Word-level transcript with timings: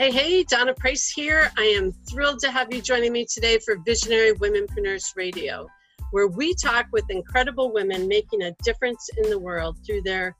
Hey, 0.00 0.12
hey, 0.12 0.44
Donna 0.44 0.74
Price 0.74 1.10
here. 1.10 1.50
I 1.58 1.64
am 1.64 1.90
thrilled 2.08 2.38
to 2.42 2.52
have 2.52 2.72
you 2.72 2.80
joining 2.80 3.12
me 3.12 3.26
today 3.28 3.58
for 3.58 3.78
Visionary 3.84 4.32
Womenpreneurs 4.34 5.16
Radio, 5.16 5.66
where 6.12 6.28
we 6.28 6.54
talk 6.54 6.86
with 6.92 7.02
incredible 7.10 7.72
women 7.72 8.06
making 8.06 8.42
a 8.42 8.54
difference 8.62 9.10
in 9.16 9.28
the 9.28 9.40
world 9.40 9.76
through 9.84 10.02
their 10.02 10.36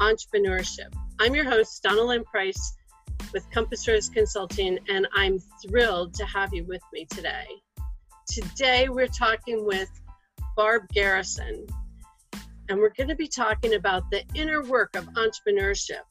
entrepreneurship. 0.00 0.90
I'm 1.20 1.34
your 1.34 1.44
host, 1.44 1.82
Donna 1.82 2.00
Lynn 2.00 2.24
Price 2.24 2.74
with 3.34 3.44
Compass 3.50 3.86
Rose 3.86 4.08
Consulting, 4.08 4.78
and 4.88 5.06
I'm 5.14 5.38
thrilled 5.62 6.14
to 6.14 6.24
have 6.24 6.54
you 6.54 6.64
with 6.64 6.80
me 6.94 7.06
today. 7.10 7.44
Today, 8.26 8.88
we're 8.88 9.06
talking 9.06 9.66
with 9.66 9.90
Barb 10.56 10.84
Garrison, 10.94 11.66
and 12.70 12.78
we're 12.78 12.94
going 12.96 13.10
to 13.10 13.16
be 13.16 13.28
talking 13.28 13.74
about 13.74 14.10
the 14.10 14.22
inner 14.34 14.62
work 14.62 14.96
of 14.96 15.04
entrepreneurship 15.08 16.04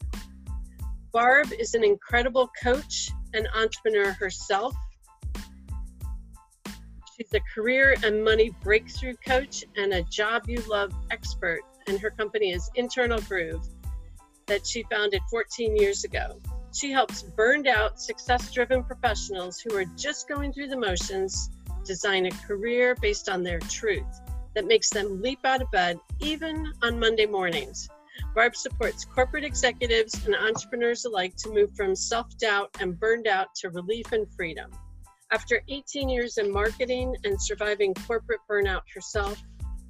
Barb 1.12 1.52
is 1.52 1.74
an 1.74 1.84
incredible 1.84 2.50
coach 2.62 3.12
and 3.34 3.48
entrepreneur 3.56 4.14
herself. 4.14 4.74
She's 7.18 7.34
a 7.34 7.42
career 7.54 7.96
and 8.04 8.24
money 8.24 8.52
breakthrough 8.64 9.16
coach 9.26 9.66
and 9.76 9.94
a 9.94 10.04
job 10.04 10.44
you 10.48 10.62
love 10.70 10.94
expert, 11.12 11.62
and 11.88 12.00
her 12.00 12.12
company 12.12 12.52
is 12.52 12.70
Internal 12.76 13.20
Groove 13.22 13.68
that 14.48 14.66
she 14.66 14.84
founded 14.90 15.22
14 15.30 15.76
years 15.76 16.04
ago. 16.04 16.40
She 16.74 16.92
helps 16.92 17.23
burned 17.23 17.68
out, 17.68 18.00
success 18.00 18.52
driven 18.52 18.84
professionals 18.84 19.59
who 19.59 19.76
are 19.76 19.86
just 19.98 20.30
going 20.30 20.54
through 20.54 20.70
the 20.70 20.78
motions 20.78 21.50
design 21.84 22.26
a 22.26 22.32
career 22.32 22.96
based 23.02 23.28
on 23.28 23.44
their 23.44 23.59
truth 23.59 24.22
that 24.56 24.66
makes 24.66 24.90
them 24.90 25.22
leap 25.22 25.40
out 25.44 25.62
of 25.62 25.70
bed 25.72 26.00
even 26.20 26.72
on 26.82 27.00
Monday 27.00 27.25
mornings. 27.25 27.90
Barb 28.36 28.56
supports 28.56 29.06
corporate 29.06 29.44
executives 29.44 30.26
and 30.26 30.36
entrepreneurs 30.36 31.06
alike 31.06 31.36
to 31.38 31.50
move 31.50 31.76
from 31.76 31.95
self 31.95 32.38
doubt 32.38 32.76
and 32.80 33.00
burned 33.00 33.28
out 33.28 33.53
to 33.56 33.70
relief 33.70 34.12
and 34.12 34.28
freedom. 34.36 34.72
After 35.31 35.62
18 35.70 36.09
years 36.09 36.38
in 36.38 36.52
marketing 36.52 37.16
and 37.23 37.42
surviving 37.42 37.94
corporate 37.94 38.42
burnout 38.50 38.81
herself, 38.94 39.42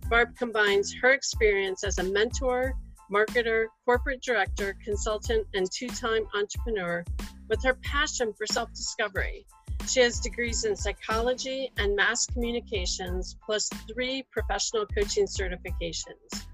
Barb 0.09 0.35
combines 0.37 0.93
her 1.01 1.11
experience 1.11 1.83
as 1.83 1.97
a 1.97 2.03
mentor, 2.03 2.73
marketer, 3.11 3.65
corporate 3.85 4.21
director, 4.21 4.75
consultant, 4.83 5.47
and 5.53 5.67
two 5.71 5.87
time 5.87 6.27
entrepreneur 6.35 7.03
with 7.49 7.63
her 7.63 7.75
passion 7.83 8.33
for 8.33 8.45
self 8.45 8.71
discovery. 8.73 9.45
She 9.87 9.99
has 10.01 10.19
degrees 10.19 10.63
in 10.63 10.75
psychology 10.75 11.71
and 11.77 11.95
mass 11.95 12.25
communications, 12.27 13.35
plus 13.43 13.67
three 13.91 14.23
professional 14.31 14.85
coaching 14.85 15.25
certifications. 15.25 16.45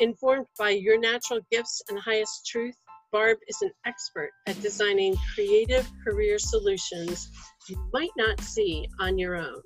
Informed 0.00 0.46
by 0.58 0.70
your 0.70 0.98
natural 0.98 1.40
gifts 1.52 1.80
and 1.88 1.98
highest 1.98 2.46
truth, 2.46 2.74
Barb 3.12 3.38
is 3.46 3.62
an 3.62 3.70
expert 3.86 4.30
at 4.48 4.60
designing 4.60 5.14
creative 5.34 5.88
career 6.02 6.36
solutions 6.36 7.30
you 7.68 7.76
might 7.92 8.10
not 8.16 8.40
see 8.40 8.88
on 8.98 9.18
your 9.18 9.36
own. 9.36 9.62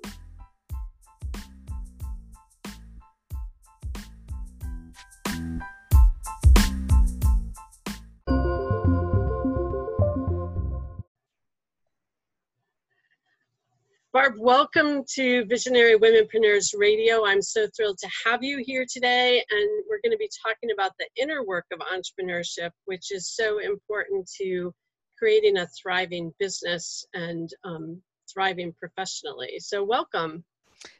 Barb, 14.19 14.35
welcome 14.37 15.05
to 15.15 15.45
Visionary 15.45 15.97
Womenpreneurs 15.97 16.73
Radio. 16.77 17.25
I'm 17.25 17.41
so 17.41 17.67
thrilled 17.73 17.99
to 17.99 18.09
have 18.25 18.43
you 18.43 18.61
here 18.65 18.85
today, 18.91 19.41
and 19.49 19.69
we're 19.89 20.01
going 20.03 20.11
to 20.11 20.17
be 20.17 20.29
talking 20.45 20.71
about 20.73 20.91
the 20.99 21.07
inner 21.15 21.45
work 21.45 21.63
of 21.71 21.79
entrepreneurship, 21.79 22.71
which 22.83 23.13
is 23.13 23.33
so 23.33 23.59
important 23.59 24.29
to 24.41 24.73
creating 25.17 25.59
a 25.59 25.67
thriving 25.67 26.33
business 26.37 27.05
and 27.13 27.49
um, 27.63 28.01
thriving 28.29 28.73
professionally. 28.77 29.57
So, 29.59 29.85
welcome. 29.85 30.43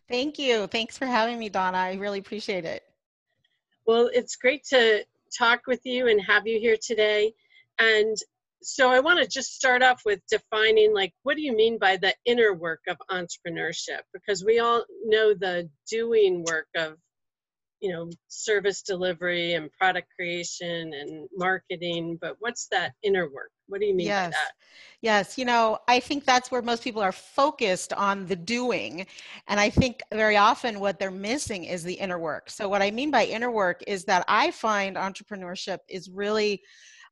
Thank 0.08 0.40
you. 0.40 0.68
Thanks 0.68 0.98
for 0.98 1.06
having 1.06 1.40
me, 1.40 1.50
Donna. 1.50 1.78
I 1.78 1.96
really 1.96 2.20
appreciate 2.20 2.64
it. 2.64 2.84
Well, 3.86 4.10
it's 4.14 4.38
great 4.38 4.64
to 4.70 5.04
talk 5.38 5.68
with 5.68 5.82
you 5.84 6.08
and 6.08 6.22
have 6.22 6.48
you 6.48 6.58
here 6.58 6.78
today. 6.82 7.34
And 7.80 8.16
so 8.62 8.90
I 8.90 9.00
want 9.00 9.20
to 9.20 9.28
just 9.28 9.56
start 9.56 9.82
off 9.82 10.02
with 10.06 10.20
defining 10.30 10.94
like 10.94 11.14
what 11.24 11.36
do 11.36 11.42
you 11.42 11.56
mean 11.56 11.78
by 11.80 11.98
the 11.98 12.14
inner 12.26 12.54
work 12.54 12.82
of 12.88 12.98
entrepreneurship? 13.10 14.02
Because 14.14 14.44
we 14.44 14.60
all 14.60 14.84
know 15.06 15.34
the 15.34 15.70
doing 15.90 16.44
work 16.44 16.68
of 16.76 16.96
you 17.80 17.92
know 17.92 18.10
service 18.28 18.82
delivery 18.82 19.54
and 19.54 19.72
product 19.72 20.10
creation 20.14 20.94
and 20.94 21.30
marketing 21.34 22.18
but 22.20 22.36
what's 22.40 22.68
that 22.68 22.92
inner 23.04 23.30
work? 23.32 23.52
What 23.68 23.80
do 23.80 23.88
you 23.88 23.96
mean 23.96 24.08
yes. 24.08 24.28
by 24.28 24.32
that? 24.32 24.52
Yes 25.02 25.38
you 25.38 25.46
know 25.46 25.80
i 25.88 26.02
think 26.02 26.26
that's 26.26 26.52
where 26.52 26.62
most 26.62 26.84
people 26.84 27.02
are 27.02 27.14
focused 27.14 27.94
on 27.94 28.26
the 28.26 28.36
doing 28.36 29.08
and 29.48 29.60
i 29.62 29.70
think 29.70 30.02
very 30.14 30.36
often 30.36 30.82
what 30.82 31.00
they're 31.00 31.10
missing 31.10 31.64
is 31.64 31.84
the 31.84 31.94
inner 31.94 32.20
work. 32.20 32.50
So 32.50 32.68
what 32.68 32.82
i 32.82 32.92
mean 32.92 33.12
by 33.12 33.24
inner 33.24 33.52
work 33.52 33.82
is 33.88 34.04
that 34.06 34.26
i 34.28 34.52
find 34.52 34.98
entrepreneurship 34.98 35.80
is 35.88 36.10
really 36.10 36.62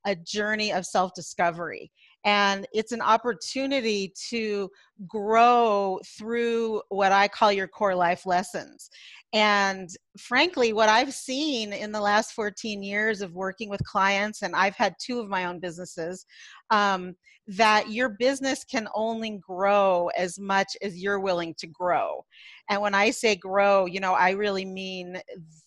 a 0.06 0.16
journey 0.16 0.72
of 0.72 0.86
self 0.86 1.14
discovery. 1.14 1.92
And 2.26 2.68
it's 2.74 2.92
an 2.92 3.02
opportunity 3.02 4.14
to 4.30 4.70
grow 5.08 6.00
through 6.18 6.82
what 6.90 7.12
I 7.12 7.28
call 7.28 7.52
your 7.52 7.68
core 7.68 7.96
life 7.96 8.26
lessons. 8.26 8.90
And 9.34 9.90
frankly, 10.18 10.74
what 10.74 10.90
I've 10.90 11.14
seen 11.14 11.74
in 11.74 11.92
the 11.92 12.02
last 12.02 12.34
14 12.34 12.82
years 12.84 13.22
of 13.22 13.34
working 13.34 13.70
with 13.70 13.84
clients, 13.84 14.42
and 14.42 14.56
I've 14.56 14.76
had 14.76 14.96
two 15.02 15.20
of 15.20 15.30
my 15.30 15.46
own 15.46 15.60
businesses, 15.60 16.26
um, 16.70 17.16
that 17.48 17.90
your 17.90 18.10
business 18.10 18.64
can 18.66 18.88
only 18.94 19.40
grow 19.40 20.10
as 20.18 20.38
much 20.38 20.76
as 20.82 21.02
you're 21.02 21.20
willing 21.20 21.56
to 21.60 21.68
grow. 21.68 22.26
And 22.70 22.82
when 22.82 22.94
I 22.94 23.12
say 23.12 23.36
grow, 23.36 23.86
you 23.86 24.00
know, 24.00 24.14
I 24.14 24.32
really 24.32 24.66
mean 24.66 25.18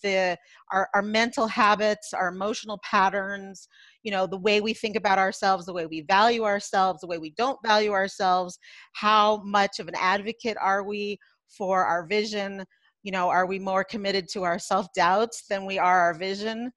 the 0.02 0.36
our, 0.70 0.88
our 0.94 1.02
mental 1.02 1.46
habits, 1.46 2.12
our 2.12 2.28
emotional 2.28 2.78
patterns, 2.82 3.68
you 4.02 4.10
know 4.10 4.26
the 4.26 4.38
way 4.38 4.60
we 4.60 4.74
think 4.74 4.96
about 4.96 5.18
ourselves 5.18 5.66
the 5.66 5.72
way 5.72 5.86
we 5.86 6.02
value 6.02 6.44
ourselves 6.44 7.00
the 7.00 7.06
way 7.06 7.18
we 7.18 7.30
don't 7.30 7.58
value 7.64 7.92
ourselves. 7.92 8.58
How 8.92 9.42
much 9.44 9.78
of 9.78 9.88
an 9.88 9.94
advocate 9.96 10.56
are 10.60 10.82
we 10.84 11.18
for 11.48 11.84
our 11.84 12.06
vision? 12.06 12.64
You 13.02 13.12
know 13.12 13.28
are 13.28 13.46
we 13.46 13.58
more 13.58 13.84
committed 13.84 14.28
to 14.32 14.42
our 14.42 14.58
self 14.58 14.86
doubts 14.94 15.46
than 15.48 15.66
we 15.66 15.78
are 15.78 16.00
our 16.00 16.14
vision 16.14 16.70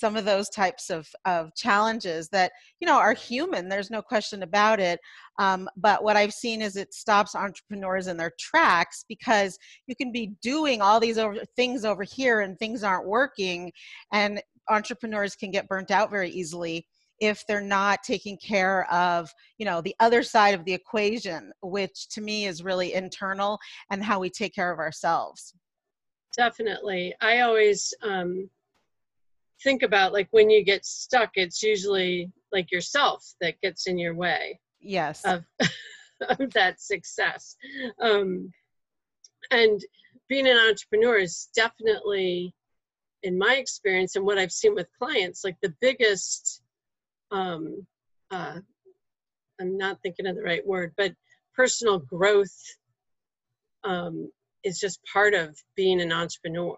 some 0.00 0.16
of 0.16 0.24
those 0.24 0.48
types 0.48 0.88
of, 0.88 1.06
of 1.26 1.54
challenges 1.54 2.28
that 2.30 2.52
you 2.80 2.86
know 2.86 2.98
are 2.98 3.12
human 3.12 3.68
there's 3.68 3.90
no 3.90 4.00
question 4.00 4.42
about 4.42 4.80
it 4.80 4.98
um, 5.38 5.68
but 5.76 6.02
what 6.02 6.16
i've 6.16 6.32
seen 6.32 6.62
is 6.62 6.76
it 6.76 6.94
stops 6.94 7.34
entrepreneurs 7.34 8.06
in 8.06 8.16
their 8.16 8.32
tracks 8.40 9.04
because 9.08 9.58
you 9.86 9.94
can 9.94 10.10
be 10.10 10.32
doing 10.42 10.80
all 10.80 10.98
these 10.98 11.18
over, 11.18 11.36
things 11.54 11.84
over 11.84 12.02
here 12.02 12.40
and 12.40 12.58
things 12.58 12.82
aren't 12.82 13.06
working 13.06 13.70
and 14.12 14.42
entrepreneurs 14.70 15.36
can 15.36 15.50
get 15.50 15.68
burnt 15.68 15.90
out 15.90 16.10
very 16.10 16.30
easily 16.30 16.86
if 17.20 17.44
they're 17.46 17.60
not 17.60 18.02
taking 18.02 18.38
care 18.38 18.90
of 18.90 19.30
you 19.58 19.66
know 19.66 19.82
the 19.82 19.94
other 20.00 20.22
side 20.22 20.54
of 20.54 20.64
the 20.64 20.72
equation 20.72 21.52
which 21.62 22.08
to 22.08 22.22
me 22.22 22.46
is 22.46 22.64
really 22.64 22.94
internal 22.94 23.58
and 23.90 24.02
how 24.02 24.18
we 24.18 24.30
take 24.30 24.54
care 24.54 24.72
of 24.72 24.78
ourselves. 24.78 25.54
Definitely. 26.36 27.14
I 27.20 27.40
always 27.40 27.92
um, 28.02 28.48
think 29.62 29.82
about 29.82 30.12
like 30.12 30.28
when 30.30 30.50
you 30.50 30.64
get 30.64 30.84
stuck 30.84 31.30
it's 31.34 31.62
usually 31.62 32.30
like 32.52 32.70
yourself 32.72 33.24
that 33.40 33.60
gets 33.60 33.86
in 33.86 33.98
your 33.98 34.14
way 34.14 34.58
yes 34.80 35.24
of, 35.24 35.44
of 36.40 36.52
that 36.52 36.80
success 36.80 37.56
um, 38.00 38.50
and 39.50 39.80
being 40.28 40.46
an 40.46 40.56
entrepreneur 40.56 41.16
is 41.16 41.48
definitely 41.54 42.54
in 43.22 43.38
my 43.38 43.56
experience 43.56 44.16
and 44.16 44.24
what 44.24 44.38
I've 44.38 44.52
seen 44.52 44.74
with 44.74 44.86
clients, 44.98 45.44
like 45.44 45.56
the 45.60 45.74
biggest, 45.80 46.62
um, 47.30 47.86
uh, 48.30 48.58
I'm 49.60 49.76
not 49.76 50.00
thinking 50.02 50.26
of 50.26 50.36
the 50.36 50.42
right 50.42 50.66
word, 50.66 50.94
but 50.96 51.14
personal 51.54 51.98
growth 51.98 52.56
um, 53.84 54.30
is 54.64 54.78
just 54.78 55.00
part 55.12 55.34
of 55.34 55.56
being 55.76 56.00
an 56.00 56.12
entrepreneur. 56.12 56.76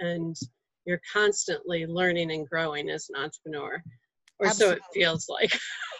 And 0.00 0.36
you're 0.86 1.00
constantly 1.12 1.86
learning 1.86 2.32
and 2.32 2.48
growing 2.48 2.90
as 2.90 3.08
an 3.10 3.22
entrepreneur, 3.22 3.82
or 4.38 4.46
absolutely. 4.46 4.80
so 4.80 4.82
it 4.82 4.94
feels 4.94 5.28
like. 5.28 5.58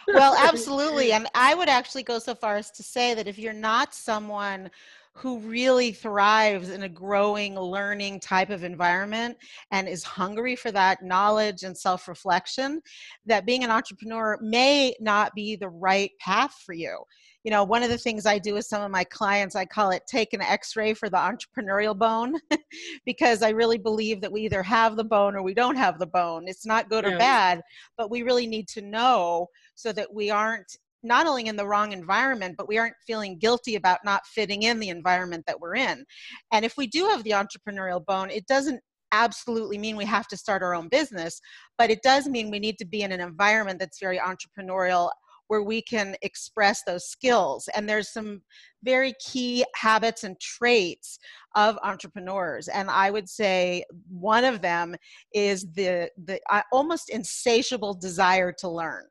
well, 0.09 0.37
absolutely. 0.39 1.13
And 1.13 1.27
I 1.35 1.55
would 1.55 1.69
actually 1.69 2.03
go 2.03 2.19
so 2.19 2.35
far 2.35 2.57
as 2.57 2.71
to 2.73 2.83
say 2.83 3.15
that 3.15 3.27
if 3.27 3.39
you're 3.39 3.53
not 3.53 3.95
someone 3.95 4.71
who 5.17 5.39
really 5.39 5.93
thrives 5.93 6.71
in 6.71 6.83
a 6.83 6.89
growing, 6.89 7.55
learning 7.55 8.19
type 8.19 8.51
of 8.51 8.65
environment 8.65 9.37
and 9.71 9.89
is 9.89 10.03
hungry 10.03 10.57
for 10.57 10.73
that 10.73 11.03
knowledge 11.03 11.63
and 11.63 11.77
self 11.77 12.09
reflection, 12.09 12.83
that 13.25 13.47
being 13.47 13.63
an 13.63 13.71
entrepreneur 13.71 14.37
may 14.43 14.95
not 15.01 15.33
be 15.35 15.55
the 15.55 15.69
right 15.69 16.11
path 16.19 16.61
for 16.67 16.73
you. 16.73 16.99
You 17.45 17.51
know, 17.51 17.63
one 17.63 17.83
of 17.83 17.91
the 17.91 17.99
things 17.99 18.25
I 18.27 18.39
do 18.39 18.55
with 18.55 18.65
some 18.65 18.83
of 18.83 18.91
my 18.91 19.05
clients, 19.05 19.55
I 19.55 19.67
call 19.67 19.91
it 19.91 20.03
take 20.09 20.33
an 20.33 20.41
x 20.41 20.77
ray 20.77 20.95
for 20.95 21.11
the 21.11 21.19
entrepreneurial 21.19 21.97
bone 21.97 22.37
because 23.05 23.43
I 23.43 23.51
really 23.51 23.79
believe 23.79 24.21
that 24.23 24.33
we 24.33 24.41
either 24.43 24.63
have 24.63 24.97
the 24.97 25.05
bone 25.05 25.37
or 25.37 25.43
we 25.43 25.55
don't 25.55 25.77
have 25.77 25.99
the 25.99 26.07
bone. 26.07 26.45
It's 26.49 26.67
not 26.67 26.89
good 26.89 27.05
or 27.05 27.19
bad, 27.19 27.61
but 27.99 28.11
we 28.11 28.23
really 28.23 28.47
need 28.47 28.67
to 28.69 28.81
know 28.81 29.49
so 29.75 29.93
that 29.93 30.13
we 30.13 30.31
aren't 30.31 30.79
not 31.05 31.27
only 31.27 31.47
in 31.47 31.57
the 31.57 31.67
wrong 31.67 31.93
environment, 31.93 32.57
but 32.57 32.69
we 32.69 32.79
aren't 32.79 32.95
feeling 33.07 33.39
guilty 33.39 33.77
about 33.77 33.99
not 34.05 34.27
fitting 34.27 34.63
in 34.63 34.81
the 34.81 34.89
environment 34.89 35.45
that 35.47 35.61
we're 35.61 35.77
in. 35.77 36.05
And 36.53 36.65
if 36.65 36.77
we 36.77 36.87
do 36.87 37.07
have 37.07 37.23
the 37.23 37.31
entrepreneurial 37.31 38.05
bone, 38.05 38.31
it 38.31 38.47
doesn't 38.47 38.81
absolutely 39.13 39.79
mean 39.79 39.97
we 39.97 40.05
have 40.05 40.27
to 40.29 40.37
start 40.37 40.63
our 40.63 40.75
own 40.75 40.89
business, 40.89 41.41
but 41.79 41.91
it 41.91 42.03
does 42.03 42.27
mean 42.27 42.51
we 42.51 42.59
need 42.59 42.79
to 42.79 42.87
be 42.87 43.03
in 43.03 43.13
an 43.13 43.21
environment 43.21 43.79
that's 43.79 44.01
very 44.01 44.19
entrepreneurial 44.19 45.11
where 45.49 45.63
we 45.63 45.83
can 45.83 46.17
express 46.23 46.83
those 46.85 47.07
skills. 47.07 47.69
And 47.77 47.89
there's 47.89 48.13
some 48.13 48.43
very 48.83 49.15
key 49.25 49.65
habits 49.75 50.25
and 50.25 50.41
traits 50.41 51.19
of 51.55 51.79
entrepreneurs. 51.83 52.69
And 52.69 52.91
I 52.91 53.11
would 53.11 53.29
say 53.29 53.85
one 54.09 54.45
of 54.45 54.63
them 54.63 54.97
is 55.35 55.67
the, 55.75 56.11
the 56.25 56.41
uh, 56.51 56.63
almost 56.73 57.11
insatiable 57.11 57.95
desire 57.95 58.53
to 58.59 58.69
learn. 58.69 59.05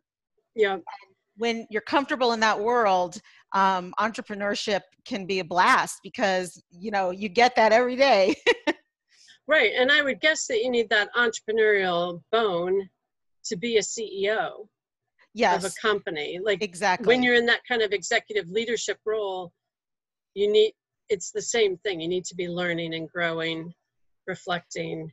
Yeah. 0.56 0.78
When 1.38 1.68
you're 1.70 1.82
comfortable 1.82 2.34
in 2.34 2.40
that 2.42 2.60
world, 2.60 3.20
um, 3.54 3.94
entrepreneurship 4.00 4.82
can 5.06 5.26
be 5.26 5.40
a 5.40 5.44
blast 5.44 6.00
because 6.04 6.62
you 6.72 6.92
know 6.92 7.12
you 7.12 7.30
get 7.30 7.56
that 7.56 7.72
every 7.72 7.96
day. 7.96 8.36
right, 9.48 9.72
and 9.78 9.92
I 9.92 10.02
would 10.02 10.22
guess 10.22 10.48
that 10.48 10.60
you 10.60 10.70
need 10.70 10.90
that 10.90 11.10
entrepreneurial 11.16 12.22
bone 12.32 12.90
to 13.46 13.56
be 13.56 13.78
a 13.78 13.82
CEO 13.82 14.68
yes, 15.34 15.64
of 15.64 15.72
a 15.72 15.82
company. 15.82 16.40
Like 16.44 16.62
exactly. 16.62 17.08
when 17.08 17.24
you're 17.24 17.36
in 17.36 17.46
that 17.48 17.62
kind 17.68 17.82
of 17.82 17.92
executive 17.92 18.50
leadership 18.50 18.98
role, 19.06 19.52
you 20.34 20.52
need 20.52 20.74
it's 21.10 21.32
the 21.32 21.42
same 21.42 21.78
thing. 21.78 22.00
You 22.00 22.08
need 22.08 22.26
to 22.26 22.36
be 22.36 22.48
learning 22.48 22.94
and 22.94 23.10
growing, 23.10 23.74
reflecting 24.26 25.12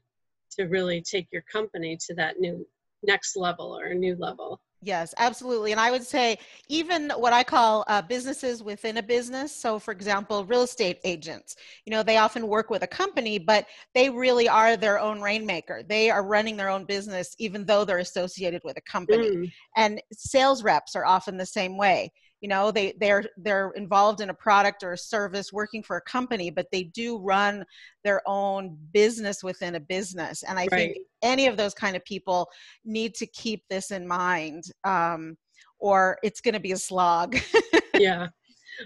to 0.52 0.64
really 0.64 1.02
take 1.02 1.28
your 1.32 1.43
company 1.43 1.99
to 2.06 2.14
that 2.14 2.38
new 2.38 2.67
next 3.02 3.37
level 3.37 3.76
or 3.78 3.87
a 3.87 3.94
new 3.94 4.17
level. 4.17 4.61
Yes, 4.82 5.15
absolutely. 5.19 5.73
And 5.73 5.81
I 5.81 5.91
would 5.91 6.05
say 6.05 6.38
even 6.69 7.11
what 7.11 7.35
I 7.35 7.44
call 7.44 7.85
uh, 7.87 8.00
businesses 8.00 8.62
within 8.62 8.97
a 8.97 9.03
business. 9.03 9.55
So, 9.55 9.79
for 9.79 9.93
example, 9.93 10.44
real 10.47 10.62
estate 10.62 10.99
agents, 11.05 11.56
you 11.85 11.91
know, 11.91 12.03
they 12.03 12.17
often 12.17 12.49
work 12.49 12.71
with 12.71 12.82
a 12.82 12.87
company, 12.87 13.38
but 13.38 13.67
they 13.94 14.09
really 14.09 14.49
are 14.49 14.79
their 14.79 14.99
own 14.99 15.21
rainmaker. 15.21 15.82
They 15.82 16.09
are 16.09 16.25
running 16.25 16.56
their 16.56 16.71
own 16.71 16.87
business, 16.87 17.37
even 17.38 17.67
though 17.67 17.85
they're 17.85 17.99
associated 17.99 18.62
with 18.65 18.79
a 18.79 18.82
company. 18.82 19.29
Mm. 19.29 19.53
And 19.77 20.03
sales 20.12 20.62
reps 20.62 20.97
are 20.97 21.05
often 21.05 21.37
the 21.37 21.44
same 21.44 21.77
way 21.77 22.11
you 22.40 22.48
know 22.48 22.70
they 22.70 22.94
they're 22.98 23.25
they're 23.37 23.70
involved 23.76 24.20
in 24.20 24.31
a 24.31 24.34
product 24.34 24.82
or 24.82 24.92
a 24.92 24.98
service 24.98 25.52
working 25.52 25.82
for 25.82 25.96
a 25.96 26.00
company 26.02 26.50
but 26.50 26.66
they 26.72 26.84
do 26.84 27.19
run 27.19 27.64
their 28.04 28.22
own 28.26 28.76
business 28.92 29.42
within 29.44 29.75
a 29.75 29.81
business 29.81 30.42
and 30.42 30.58
i 30.58 30.62
Right. 30.70 30.94
think 30.94 30.98
any 31.22 31.46
of 31.46 31.56
those 31.56 31.75
kind 31.75 31.96
of 31.96 32.04
people 32.04 32.48
need 32.84 33.14
to 33.14 33.26
keep 33.26 33.62
this 33.69 33.90
in 33.90 34.06
mind 34.06 34.64
um, 34.84 35.37
or 35.78 36.19
it's 36.22 36.40
going 36.40 36.54
to 36.54 36.60
be 36.60 36.72
a 36.72 36.76
slog 36.76 37.37
yeah. 37.94 38.28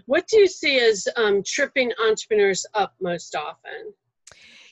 What 0.06 0.26
do 0.26 0.38
you 0.40 0.48
see 0.48 0.80
as 0.80 1.06
um, 1.16 1.42
tripping 1.46 1.92
entrepreneurs 2.04 2.66
up 2.74 2.94
most 3.00 3.36
often? 3.36 3.92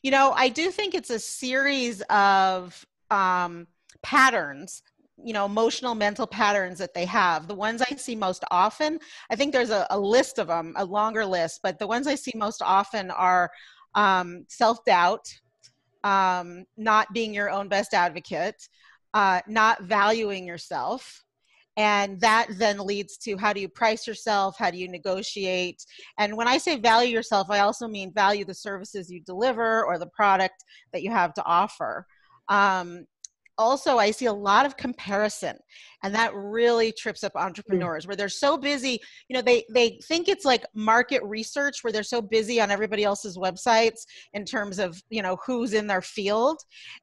you 0.03 0.11
know 0.11 0.33
i 0.33 0.49
do 0.49 0.71
think 0.73 0.95
it's 0.95 1.11
a 1.11 1.19
series 1.19 2.01
of 2.11 2.85
um, 3.11 3.67
patterns 4.03 4.83
you 5.23 5.33
know 5.33 5.45
emotional 5.45 5.95
mental 5.95 6.27
patterns 6.27 6.79
that 6.79 6.95
they 6.95 7.05
have. 7.05 7.49
The 7.49 7.55
ones 7.55 7.83
i 7.83 7.95
see 7.97 8.17
most 8.17 8.45
often 8.51 8.99
i 9.31 9.37
think 9.37 9.53
there's 9.53 9.71
a, 9.71 9.87
a 9.91 9.99
list 9.99 10.39
of 10.39 10.49
them 10.49 10.75
a 10.77 10.85
longer 10.85 11.25
list 11.25 11.61
but 11.63 11.79
the 11.79 11.87
ones 11.87 12.07
i 12.07 12.15
see 12.15 12.33
most 12.35 12.63
often 12.63 13.11
are 13.11 13.51
um, 13.95 14.45
self-doubt 14.49 15.27
um, 16.05 16.65
not 16.77 17.13
being 17.13 17.35
your 17.35 17.51
own 17.51 17.69
best 17.69 17.95
advocate 17.95 18.69
uh, 19.15 19.41
not 19.47 19.83
valuing 19.83 20.47
yourself 20.47 21.25
and 21.77 22.21
that 22.21 22.49
then 22.59 22.79
leads 22.79 23.17
to 23.17 23.37
how 23.37 23.53
do 23.53 23.61
you 23.61 23.69
price 23.69 24.07
yourself? 24.07 24.57
How 24.59 24.71
do 24.71 24.77
you 24.77 24.89
negotiate? 24.89 25.85
And 26.19 26.37
when 26.37 26.49
i 26.49 26.59
say 26.59 26.77
value 26.77 27.13
yourself 27.13 27.51
i 27.51 27.61
also 27.61 27.89
mean 27.89 28.13
value 28.13 28.45
the 28.45 28.55
services 28.55 29.11
you 29.11 29.21
deliver 29.21 29.85
or 29.85 29.99
the 29.99 30.07
product 30.07 30.65
that 30.93 31.03
you 31.03 31.11
have 31.11 31.33
to 31.35 31.45
offer. 31.45 32.07
Um, 32.49 33.07
also 33.63 33.97
i 33.99 34.11
see 34.11 34.27
a 34.27 34.33
lot 34.33 34.67
of 34.67 34.77
comparison 34.77 35.57
and 36.03 36.15
that 36.15 36.35
really 36.35 36.93
trips 36.93 37.23
up 37.23 37.33
mm. 37.35 37.41
entrepreneurs 37.41 38.07
where 38.07 38.17
they're 38.17 38.29
so 38.29 38.59
busy 38.59 38.99
you 39.29 39.35
know 39.35 39.43
they 39.43 39.65
they 39.73 39.99
think 40.09 40.29
it's 40.29 40.45
like 40.45 40.65
market 40.75 41.23
research 41.23 41.83
where 41.83 41.93
they're 41.93 42.03
so 42.03 42.21
busy 42.21 42.61
on 42.61 42.71
everybody 42.71 43.05
else's 43.05 43.39
websites 43.39 44.01
in 44.35 44.45
terms 44.45 44.79
of 44.79 45.01
you 45.11 45.23
know 45.23 45.37
who's 45.47 45.73
in 45.73 45.87
their 45.87 46.03
field 46.03 46.59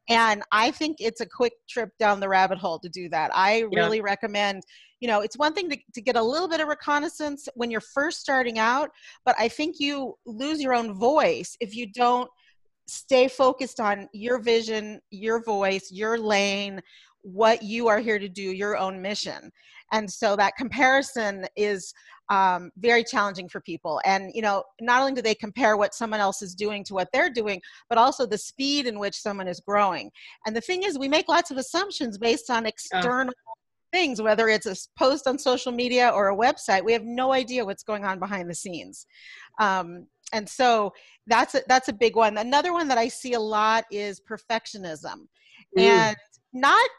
and 0.10 0.44
i 0.52 0.70
think 0.70 0.98
it's 1.00 1.22
a 1.22 1.26
quick 1.26 1.54
trip 1.70 1.90
down 1.98 2.20
the 2.20 2.30
rabbit 2.30 2.58
hole 2.58 2.80
to 2.80 2.90
do 2.90 3.10
that 3.10 3.32
i 3.34 3.60
Yeah. 3.60 3.80
really 3.80 4.02
recommend 4.02 4.64
you 5.00 5.08
know 5.08 5.22
it's 5.22 5.38
one 5.38 5.54
thing 5.54 5.70
to, 5.70 5.78
to 5.94 6.02
get 6.02 6.18
a 6.18 6.22
little 6.22 6.48
bit 6.48 6.60
of 6.60 6.68
reconnaissance 6.68 7.48
when 7.56 7.72
you're 7.72 7.82
first 7.82 8.20
starting 8.20 8.60
out 8.60 8.90
but 9.26 9.36
i 9.40 9.48
think 9.48 9.78
you 9.80 10.16
lose 10.26 10.62
your 10.62 10.74
own 10.74 10.94
voice 10.94 11.56
if 11.60 11.76
you 11.76 11.88
don't 11.92 12.30
stay 12.90 13.28
focused 13.28 13.80
on 13.80 14.08
your 14.14 14.40
vision 14.40 15.00
your 15.12 15.44
voice 15.44 15.92
your 15.92 16.18
lane 16.18 16.82
what 17.22 17.62
you 17.62 17.88
are 17.88 18.00
here 18.00 18.20
to 18.20 18.30
do 18.30 18.42
your 18.42 18.78
own 18.78 19.02
mission. 19.02 19.52
And 19.92 20.10
so 20.10 20.36
that 20.36 20.56
comparison 20.56 21.48
is 21.56 21.94
um, 22.30 22.72
very 22.78 23.04
challenging 23.04 23.50
for 23.50 23.60
people. 23.60 24.00
And 24.06 24.32
you 24.36 24.42
know 24.42 24.64
not 24.80 25.02
only 25.02 25.14
do 25.14 25.22
they 25.22 25.36
compare 25.36 25.78
what 25.78 25.96
someone 25.96 26.20
else 26.20 26.42
is 26.42 26.54
doing 26.54 26.84
to 26.86 26.94
what 26.94 27.10
they're 27.12 27.30
doing 27.30 27.62
but 27.90 27.98
also 27.98 28.26
the 28.26 28.38
speed 28.38 28.86
in 28.86 29.00
which 29.00 29.20
someone 29.20 29.48
is 29.48 29.60
growing. 29.60 30.12
And 30.46 30.56
the 30.56 30.62
thing 30.62 30.84
is 30.84 31.00
we 31.00 31.08
make 31.08 31.28
lots 31.28 31.52
of 31.52 31.58
assumptions 31.58 32.18
based 32.18 32.50
on 32.50 32.66
external 32.66 33.34
things 33.92 34.22
whether 34.22 34.48
it's 34.48 34.68
a 34.68 34.76
post 34.98 35.26
on 35.26 35.40
social 35.40 35.72
media 35.72 36.10
or 36.10 36.30
a 36.30 36.38
website. 36.38 36.86
We 36.86 36.94
have 36.94 37.04
no 37.04 37.34
idea 37.34 37.66
what's 37.66 37.84
going 37.84 38.06
on 38.06 38.20
behind 38.20 38.48
the 38.48 38.56
scenes. 38.56 39.08
Um, 39.60 40.06
and 40.34 40.48
so 40.48 40.94
that's 41.28 41.56
a, 41.56 41.62
that's 41.68 41.88
a 41.88 41.94
big 41.94 42.16
one. 42.16 42.38
Another 42.38 42.74
one 42.74 42.88
that 42.88 42.98
i 42.98 43.08
see 43.08 43.34
a 43.34 43.40
lot 43.40 43.86
is 43.92 44.22
perfectionism. 44.22 45.28
Mm. 45.78 45.82
and 45.82 46.18
not 46.54 46.90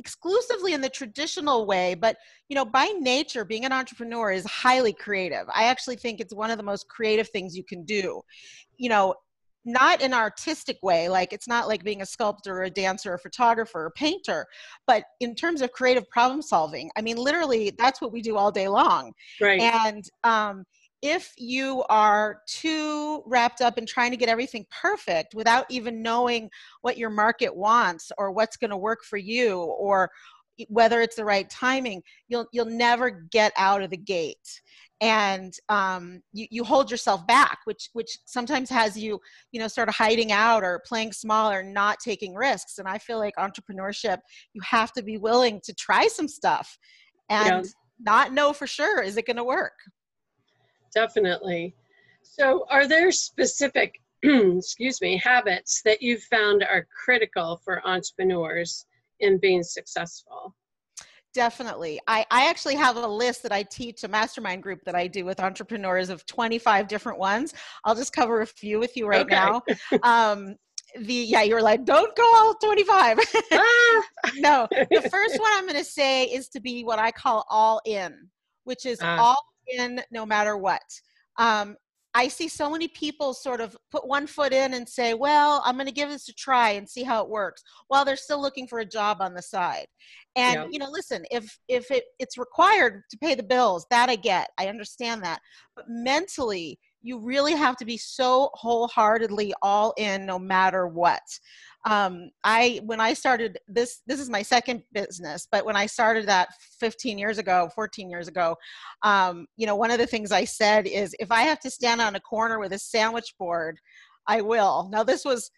exclusively 0.00 0.72
in 0.72 0.80
the 0.80 0.88
traditional 0.88 1.66
way 1.66 1.94
but 1.94 2.16
you 2.48 2.54
know 2.54 2.64
by 2.64 2.86
nature 2.98 3.44
being 3.44 3.64
an 3.64 3.72
entrepreneur 3.72 4.30
is 4.30 4.44
highly 4.46 4.92
creative. 4.92 5.46
I 5.52 5.64
actually 5.64 5.96
think 5.96 6.20
it's 6.20 6.34
one 6.34 6.50
of 6.50 6.56
the 6.56 6.62
most 6.62 6.88
creative 6.88 7.28
things 7.28 7.56
you 7.56 7.64
can 7.64 7.84
do. 7.84 8.22
You 8.76 8.88
know 8.88 9.14
not 9.64 10.00
in 10.00 10.12
an 10.12 10.18
artistic 10.18 10.78
way 10.82 11.08
like 11.08 11.32
it's 11.32 11.46
not 11.46 11.68
like 11.68 11.84
being 11.84 12.00
a 12.00 12.06
sculptor 12.06 12.58
or 12.58 12.62
a 12.62 12.70
dancer 12.70 13.12
or 13.12 13.18
photographer 13.18 13.84
or 13.86 13.90
painter 13.90 14.46
but 14.86 15.04
in 15.20 15.34
terms 15.34 15.60
of 15.60 15.70
creative 15.72 16.08
problem 16.10 16.40
solving 16.40 16.90
i 16.96 17.02
mean 17.02 17.16
literally 17.16 17.70
that's 17.76 18.00
what 18.00 18.12
we 18.12 18.22
do 18.22 18.36
all 18.36 18.50
day 18.50 18.68
long. 18.68 19.12
Right. 19.40 19.60
and 19.60 20.04
um, 20.24 20.64
if 21.02 21.32
you 21.36 21.84
are 21.88 22.40
too 22.48 23.22
wrapped 23.26 23.60
up 23.60 23.78
in 23.78 23.86
trying 23.86 24.10
to 24.10 24.16
get 24.16 24.28
everything 24.28 24.66
perfect 24.70 25.34
without 25.34 25.66
even 25.70 26.02
knowing 26.02 26.50
what 26.82 26.98
your 26.98 27.10
market 27.10 27.54
wants 27.54 28.10
or 28.18 28.32
what's 28.32 28.56
going 28.56 28.70
to 28.70 28.76
work 28.76 29.04
for 29.04 29.16
you 29.16 29.60
or 29.60 30.10
whether 30.68 31.00
it's 31.00 31.16
the 31.16 31.24
right 31.24 31.48
timing, 31.50 32.02
you'll 32.28 32.46
you'll 32.52 32.64
never 32.64 33.10
get 33.30 33.52
out 33.56 33.82
of 33.82 33.90
the 33.90 33.96
gate, 33.96 34.60
and 35.00 35.54
um, 35.68 36.20
you 36.32 36.46
you 36.50 36.64
hold 36.64 36.90
yourself 36.90 37.24
back, 37.26 37.60
which 37.64 37.90
which 37.92 38.18
sometimes 38.24 38.68
has 38.68 38.98
you 38.98 39.20
you 39.52 39.60
know 39.60 39.68
sort 39.68 39.88
of 39.88 39.94
hiding 39.94 40.32
out 40.32 40.64
or 40.64 40.82
playing 40.86 41.12
small 41.12 41.50
or 41.50 41.62
not 41.62 41.98
taking 42.00 42.34
risks. 42.34 42.78
And 42.78 42.88
I 42.88 42.98
feel 42.98 43.18
like 43.18 43.34
entrepreneurship, 43.36 44.18
you 44.52 44.60
have 44.64 44.92
to 44.94 45.02
be 45.02 45.16
willing 45.16 45.60
to 45.64 45.72
try 45.74 46.08
some 46.08 46.28
stuff, 46.28 46.76
and 47.30 47.64
Yeah. 47.64 47.70
not 48.00 48.32
know 48.32 48.52
for 48.52 48.66
sure 48.66 49.00
is 49.02 49.16
it 49.16 49.26
going 49.26 49.36
to 49.36 49.44
work. 49.44 49.74
Definitely. 50.94 51.74
So, 52.22 52.66
are 52.70 52.86
there 52.86 53.10
specific, 53.10 54.00
excuse 54.22 55.00
me, 55.00 55.16
habits 55.18 55.82
that 55.84 56.02
you've 56.02 56.22
found 56.24 56.62
are 56.62 56.86
critical 57.04 57.60
for 57.64 57.86
entrepreneurs 57.86 58.86
in 59.20 59.38
being 59.38 59.62
successful? 59.62 60.54
Definitely. 61.34 62.00
I, 62.08 62.24
I 62.30 62.48
actually 62.48 62.74
have 62.76 62.96
a 62.96 63.06
list 63.06 63.42
that 63.42 63.52
I 63.52 63.62
teach 63.62 64.02
a 64.02 64.08
mastermind 64.08 64.62
group 64.62 64.80
that 64.84 64.94
I 64.94 65.06
do 65.06 65.24
with 65.24 65.40
entrepreneurs 65.40 66.08
of 66.08 66.24
25 66.26 66.88
different 66.88 67.18
ones. 67.18 67.54
I'll 67.84 67.94
just 67.94 68.12
cover 68.12 68.40
a 68.40 68.46
few 68.46 68.78
with 68.78 68.96
you 68.96 69.06
right 69.06 69.20
Okay. 69.22 69.34
now. 69.34 69.62
Um, 70.02 70.56
the 70.98 71.12
yeah, 71.12 71.42
you're 71.42 71.62
like, 71.62 71.84
don't 71.84 72.16
go 72.16 72.24
all 72.36 72.54
25. 72.54 73.18
ah, 73.52 74.02
no, 74.38 74.66
the 74.90 75.02
first 75.10 75.38
one 75.38 75.50
I'm 75.52 75.66
going 75.66 75.78
to 75.78 75.84
say 75.84 76.24
is 76.24 76.48
to 76.48 76.60
be 76.60 76.82
what 76.82 76.98
I 76.98 77.10
call 77.10 77.44
all 77.50 77.80
in, 77.84 78.30
which 78.64 78.86
is 78.86 78.98
Ah. 79.02 79.18
all 79.18 79.44
in 79.68 80.02
no 80.10 80.26
matter 80.26 80.56
what. 80.56 80.82
Um, 81.38 81.76
I 82.14 82.28
see 82.28 82.48
so 82.48 82.70
many 82.70 82.88
people 82.88 83.34
sort 83.34 83.60
of 83.60 83.76
put 83.90 84.08
one 84.08 84.26
foot 84.26 84.52
in 84.52 84.74
and 84.74 84.88
say, 84.88 85.14
well, 85.14 85.62
I'm 85.64 85.76
going 85.76 85.86
to 85.86 85.92
give 85.92 86.08
this 86.08 86.28
a 86.28 86.32
try 86.32 86.70
and 86.70 86.88
see 86.88 87.02
how 87.04 87.22
it 87.22 87.28
works 87.28 87.62
while 87.88 88.04
they're 88.04 88.16
still 88.16 88.40
looking 88.40 88.66
for 88.66 88.80
a 88.80 88.84
job 88.84 89.18
on 89.20 89.34
the 89.34 89.42
side. 89.42 89.86
And 90.34 90.54
Yeah. 90.54 90.66
you 90.70 90.78
know, 90.78 90.90
listen, 90.90 91.24
if 91.30 91.58
if 91.68 91.90
it, 91.90 92.04
it's 92.18 92.38
required 92.38 93.02
to 93.10 93.18
pay 93.18 93.34
the 93.34 93.42
bills, 93.42 93.86
that 93.90 94.08
I 94.08 94.16
get. 94.16 94.50
I 94.58 94.68
understand 94.68 95.22
that. 95.22 95.40
But 95.76 95.84
mentally, 95.88 96.78
you 97.02 97.18
really 97.18 97.54
have 97.54 97.76
to 97.76 97.84
be 97.84 97.96
so 97.96 98.50
wholeheartedly 98.54 99.54
all 99.62 99.94
in 99.96 100.26
no 100.26 100.38
matter 100.38 100.86
what. 100.86 101.22
Um, 101.84 102.30
i 102.42 102.80
when 102.84 103.00
i 103.00 103.14
started 103.14 103.56
this 103.68 104.02
this 104.04 104.18
is 104.18 104.28
my 104.28 104.42
second 104.42 104.82
business 104.92 105.46
but 105.50 105.64
when 105.64 105.76
i 105.76 105.86
started 105.86 106.26
that 106.26 106.48
15 106.80 107.16
years 107.18 107.38
ago 107.38 107.70
14 107.72 108.10
years 108.10 108.26
ago 108.26 108.56
um, 109.04 109.46
you 109.56 109.64
know 109.64 109.76
one 109.76 109.92
of 109.92 109.98
the 109.98 110.06
things 110.06 110.32
i 110.32 110.44
said 110.44 110.88
is 110.88 111.14
if 111.20 111.30
i 111.30 111.42
have 111.42 111.60
to 111.60 111.70
stand 111.70 112.00
on 112.00 112.16
a 112.16 112.20
corner 112.20 112.58
with 112.58 112.72
a 112.72 112.78
sandwich 112.78 113.32
board 113.38 113.78
i 114.26 114.40
will. 114.40 114.88
Now 114.90 115.04
this 115.04 115.24
was 115.24 115.50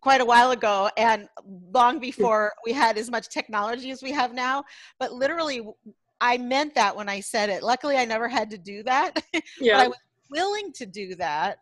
quite 0.00 0.20
a 0.22 0.24
while 0.24 0.50
ago 0.50 0.90
and 0.96 1.28
long 1.74 1.98
before 2.00 2.52
we 2.64 2.72
had 2.72 2.96
as 2.96 3.10
much 3.10 3.28
technology 3.28 3.90
as 3.90 4.02
we 4.02 4.12
have 4.12 4.32
now 4.32 4.64
but 4.98 5.12
literally 5.12 5.60
i 6.22 6.38
meant 6.38 6.74
that 6.74 6.96
when 6.96 7.08
i 7.08 7.20
said 7.20 7.50
it. 7.50 7.62
Luckily 7.62 7.96
i 7.96 8.04
never 8.04 8.28
had 8.28 8.50
to 8.50 8.58
do 8.58 8.82
that 8.84 9.22
Yeah. 9.60 9.76
but 9.76 9.84
i 9.84 9.88
was 9.88 9.98
willing 10.30 10.72
to 10.72 10.86
do 10.86 11.14
that 11.16 11.58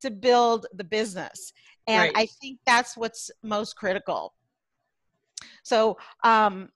to 0.00 0.10
build 0.10 0.66
the 0.74 0.84
business 0.84 1.52
and 1.86 1.98
Right. 1.98 2.12
i 2.14 2.26
think 2.40 2.58
that's 2.66 2.96
what's 2.96 3.30
most 3.42 3.76
critical 3.76 4.34
so 5.62 5.96
um 6.24 6.70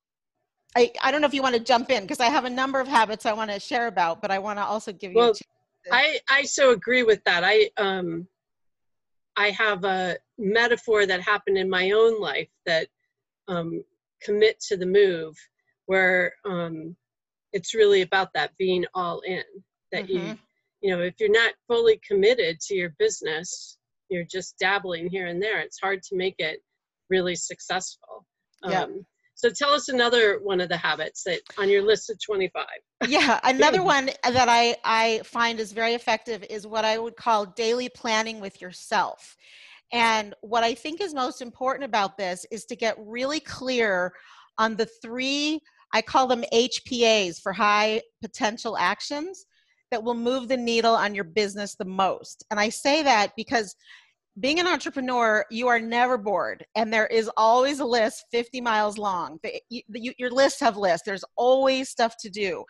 I, 0.76 0.92
I 1.02 1.10
don't 1.10 1.22
know 1.22 1.26
if 1.26 1.32
you 1.32 1.42
want 1.42 1.54
to 1.54 1.60
jump 1.60 1.90
in 1.90 2.02
because 2.02 2.20
I 2.20 2.26
have 2.26 2.44
a 2.44 2.50
number 2.50 2.80
of 2.80 2.86
habits 2.86 3.24
I 3.24 3.32
want 3.32 3.50
to 3.50 3.58
share 3.58 3.86
about, 3.86 4.20
but 4.20 4.30
I 4.30 4.38
want 4.38 4.58
to 4.58 4.64
also 4.64 4.92
give 4.92 5.12
you. 5.12 5.16
Well. 5.16 5.32
I 5.90 6.18
I 6.28 6.42
so 6.42 6.72
agree 6.72 7.02
with 7.02 7.22
that. 7.24 7.44
I 7.44 7.70
um 7.76 8.26
I 9.36 9.50
have 9.50 9.84
a 9.84 10.16
metaphor 10.38 11.06
that 11.06 11.20
happened 11.20 11.58
in 11.58 11.70
my 11.70 11.92
own 11.92 12.20
life 12.20 12.48
that 12.66 12.88
um 13.48 13.84
commit 14.20 14.58
to 14.68 14.76
the 14.76 14.86
move 14.86 15.34
where 15.86 16.32
um 16.44 16.96
it's 17.52 17.74
really 17.74 18.02
about 18.02 18.32
that 18.34 18.50
being 18.58 18.84
all 18.94 19.20
in 19.20 19.44
that 19.92 20.10
you 20.10 20.20
Mhm. 20.20 20.38
You 20.86 20.96
know 20.96 21.02
if 21.02 21.14
you're 21.18 21.28
not 21.28 21.52
fully 21.66 22.00
committed 22.06 22.60
to 22.60 22.76
your 22.76 22.94
business 22.96 23.76
you're 24.08 24.24
just 24.24 24.56
dabbling 24.60 25.10
here 25.10 25.26
and 25.26 25.42
there 25.42 25.58
it's 25.58 25.80
hard 25.80 26.00
to 26.00 26.14
make 26.14 26.36
it 26.38 26.60
really 27.10 27.34
successful. 27.34 28.24
Yeah. 28.64 28.82
um, 28.82 29.04
so 29.34 29.50
tell 29.50 29.70
us 29.70 29.88
another 29.88 30.38
one 30.42 30.60
of 30.60 30.68
the 30.68 30.76
habits 30.76 31.24
that 31.24 31.40
on 31.58 31.68
your 31.68 31.82
list 31.82 32.08
of 32.08 32.18
25 32.24 32.64
yeah 33.08 33.40
another 33.42 33.82
one 33.94 34.10
that 34.22 34.48
i 34.48 34.76
i 34.84 35.20
find 35.24 35.58
is 35.58 35.72
very 35.72 35.94
effective 35.94 36.44
is 36.48 36.68
what 36.68 36.84
i 36.84 36.96
would 36.98 37.16
call 37.16 37.46
daily 37.46 37.88
planning 37.88 38.40
with 38.40 38.60
yourself. 38.60 39.36
And 39.92 40.34
what 40.40 40.62
i 40.62 40.72
think 40.72 41.00
is 41.00 41.14
most 41.14 41.42
important 41.42 41.84
about 41.84 42.16
this 42.16 42.46
is 42.52 42.64
to 42.66 42.76
get 42.76 42.96
really 42.98 43.40
clear 43.40 44.12
on 44.56 44.76
the 44.76 44.86
three 45.02 45.60
i 45.92 46.00
call 46.00 46.28
them 46.28 46.44
hpas 46.52 47.40
for 47.40 47.52
high 47.52 48.02
potential 48.22 48.76
actions 48.78 49.46
that 49.90 50.02
will 50.02 50.14
move 50.14 50.48
the 50.48 50.56
needle 50.56 50.94
on 50.94 51.14
your 51.14 51.24
business 51.24 51.74
the 51.74 51.84
most 51.84 52.44
and 52.50 52.60
i 52.60 52.68
say 52.68 53.02
that 53.02 53.32
because 53.36 53.76
being 54.38 54.60
an 54.60 54.66
entrepreneur, 54.66 55.44
you 55.50 55.66
are 55.68 55.80
never 55.80 56.18
bored, 56.18 56.66
and 56.74 56.92
there 56.92 57.06
is 57.06 57.30
always 57.38 57.80
a 57.80 57.84
list 57.84 58.26
50 58.32 58.60
miles 58.60 58.98
long. 58.98 59.38
The, 59.42 59.62
you, 59.70 60.12
your 60.18 60.30
lists 60.30 60.60
have 60.60 60.76
lists. 60.76 61.04
There's 61.06 61.24
always 61.36 61.88
stuff 61.88 62.16
to 62.20 62.28
do, 62.28 62.64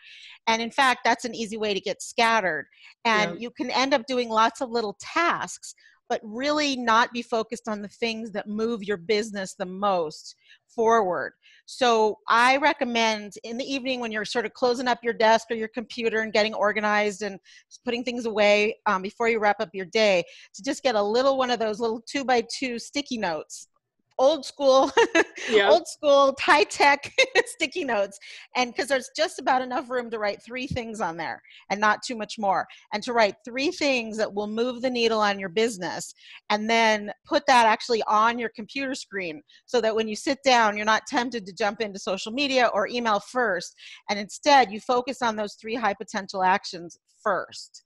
and 0.47 0.63
in 0.63 0.71
fact, 0.71 1.01
that's 1.05 1.25
an 1.25 1.35
easy 1.35 1.57
way 1.57 1.75
to 1.75 1.81
get 1.81 2.03
scattered. 2.03 2.67
And 3.05 3.33
Yeah. 3.33 3.41
you 3.41 3.51
can 3.51 3.71
end 3.71 3.95
up 3.95 4.07
doing 4.07 4.29
lots 4.29 4.61
of 4.61 4.71
little 4.71 4.97
tasks, 5.01 5.75
but 6.09 6.21
really 6.23 6.77
not 6.77 7.13
be 7.13 7.23
focused 7.23 7.69
on 7.69 7.83
the 7.83 7.89
things 7.89 8.31
that 8.33 8.47
move 8.47 8.83
your 8.83 8.97
business 8.97 9.55
the 9.55 9.67
most 9.67 10.35
forward. 10.69 11.33
So 11.67 12.19
I 12.29 12.59
recommend 12.59 13.33
in 13.43 13.57
the 13.57 13.65
evening 13.65 14.01
when 14.01 14.13
you're 14.13 14.25
sort 14.25 14.47
of 14.47 14.53
closing 14.53 14.87
up 14.87 15.01
your 15.03 15.15
desk 15.15 15.49
or 15.51 15.57
your 15.57 15.69
computer 15.69 16.21
and 16.21 16.33
getting 16.33 16.55
organized 16.55 17.23
and 17.23 17.41
putting 17.85 18.05
things 18.05 18.27
away 18.27 18.77
um, 18.87 19.03
before 19.03 19.29
you 19.29 19.41
wrap 19.41 19.61
up 19.61 19.71
your 19.73 19.87
day 19.87 20.23
to 20.55 20.63
just 20.63 20.83
get 20.83 20.95
a 20.95 21.03
little 21.03 21.37
one 21.39 21.51
of 21.51 21.59
those 21.59 21.81
little 21.81 22.01
two 22.07 22.25
by 22.25 22.43
two 22.53 22.79
sticky 22.79 23.19
notes 23.19 23.69
old 24.19 24.45
school 24.45 24.91
old 25.69 25.87
school 25.87 26.35
high 26.41 26.65
tech 26.65 27.13
sticky 27.47 27.85
notes 27.85 28.19
and 28.57 28.73
because 28.73 28.89
there's 28.89 29.11
just 29.15 29.39
about 29.39 29.61
enough 29.61 29.91
room 29.91 30.11
to 30.11 30.19
write 30.19 30.43
three 30.43 30.67
things 30.67 31.01
on 31.01 31.17
there 31.17 31.43
and 31.71 31.81
not 31.81 32.03
too 32.03 32.17
much 32.17 32.39
more 32.39 32.67
and 32.93 33.03
to 33.03 33.13
write 33.13 33.35
three 33.45 33.71
things 33.71 34.17
that 34.17 34.33
will 34.33 34.47
move 34.47 34.81
the 34.81 34.91
needle 34.91 35.21
on 35.21 35.39
your 35.39 35.49
business 35.49 36.15
and 36.51 36.69
then 36.69 37.11
put 37.27 37.45
that 37.47 37.67
actually 37.67 38.03
on 38.05 38.39
your 38.39 38.51
computer 38.51 38.95
screen 38.95 39.43
so 39.67 39.81
that 39.81 39.95
when 39.95 40.09
you 40.09 40.17
sit 40.17 40.39
down 40.45 40.77
you're 40.77 40.87
not 40.87 41.07
tempted 41.07 41.45
to 41.45 41.53
jump 41.53 41.81
into 41.81 41.99
social 41.99 42.33
media 42.33 42.71
or 42.73 42.89
email 42.89 43.21
first 43.21 43.75
and 44.09 44.19
instead 44.19 44.73
you 44.73 44.81
focus 44.81 45.21
on 45.21 45.37
those 45.37 45.55
three 45.55 45.75
high 45.75 45.95
potential 45.95 46.43
actions 46.43 46.99
first 47.23 47.83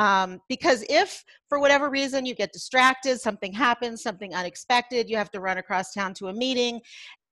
um, 0.00 0.40
because 0.48 0.84
if 0.88 1.22
for 1.48 1.60
whatever 1.60 1.90
reason 1.90 2.26
you 2.26 2.34
get 2.34 2.52
distracted 2.52 3.20
something 3.20 3.52
happens 3.52 4.02
something 4.02 4.34
unexpected 4.34 5.08
you 5.08 5.16
have 5.16 5.30
to 5.30 5.40
run 5.40 5.58
across 5.58 5.92
town 5.92 6.14
to 6.14 6.28
a 6.28 6.32
meeting 6.32 6.80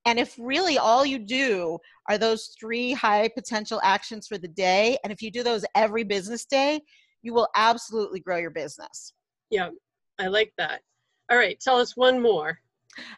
and 0.05 0.19
if 0.19 0.37
really 0.39 0.79
all 0.79 1.05
you 1.05 1.19
do 1.19 1.79
are 2.09 2.19
those 2.19 2.55
three 2.61 2.93
high 2.93 3.29
potential 3.35 3.81
actions 3.83 4.27
for 4.27 4.39
the 4.39 4.49
day 4.49 4.97
and 5.03 5.13
if 5.13 5.21
you 5.21 5.31
do 5.31 5.43
those 5.43 5.65
every 5.75 6.05
business 6.05 6.45
day 6.45 6.81
you 7.23 7.35
will 7.35 7.49
absolutely 7.57 8.21
grow 8.21 8.37
your 8.37 8.51
business 8.51 9.13
Yeah, 9.51 9.71
I 10.19 10.29
like 10.29 10.53
that. 10.59 10.83
All 11.31 11.39
right, 11.39 11.59
tell 11.61 11.79
us 11.79 11.97
one 11.97 12.21
more. 12.21 12.59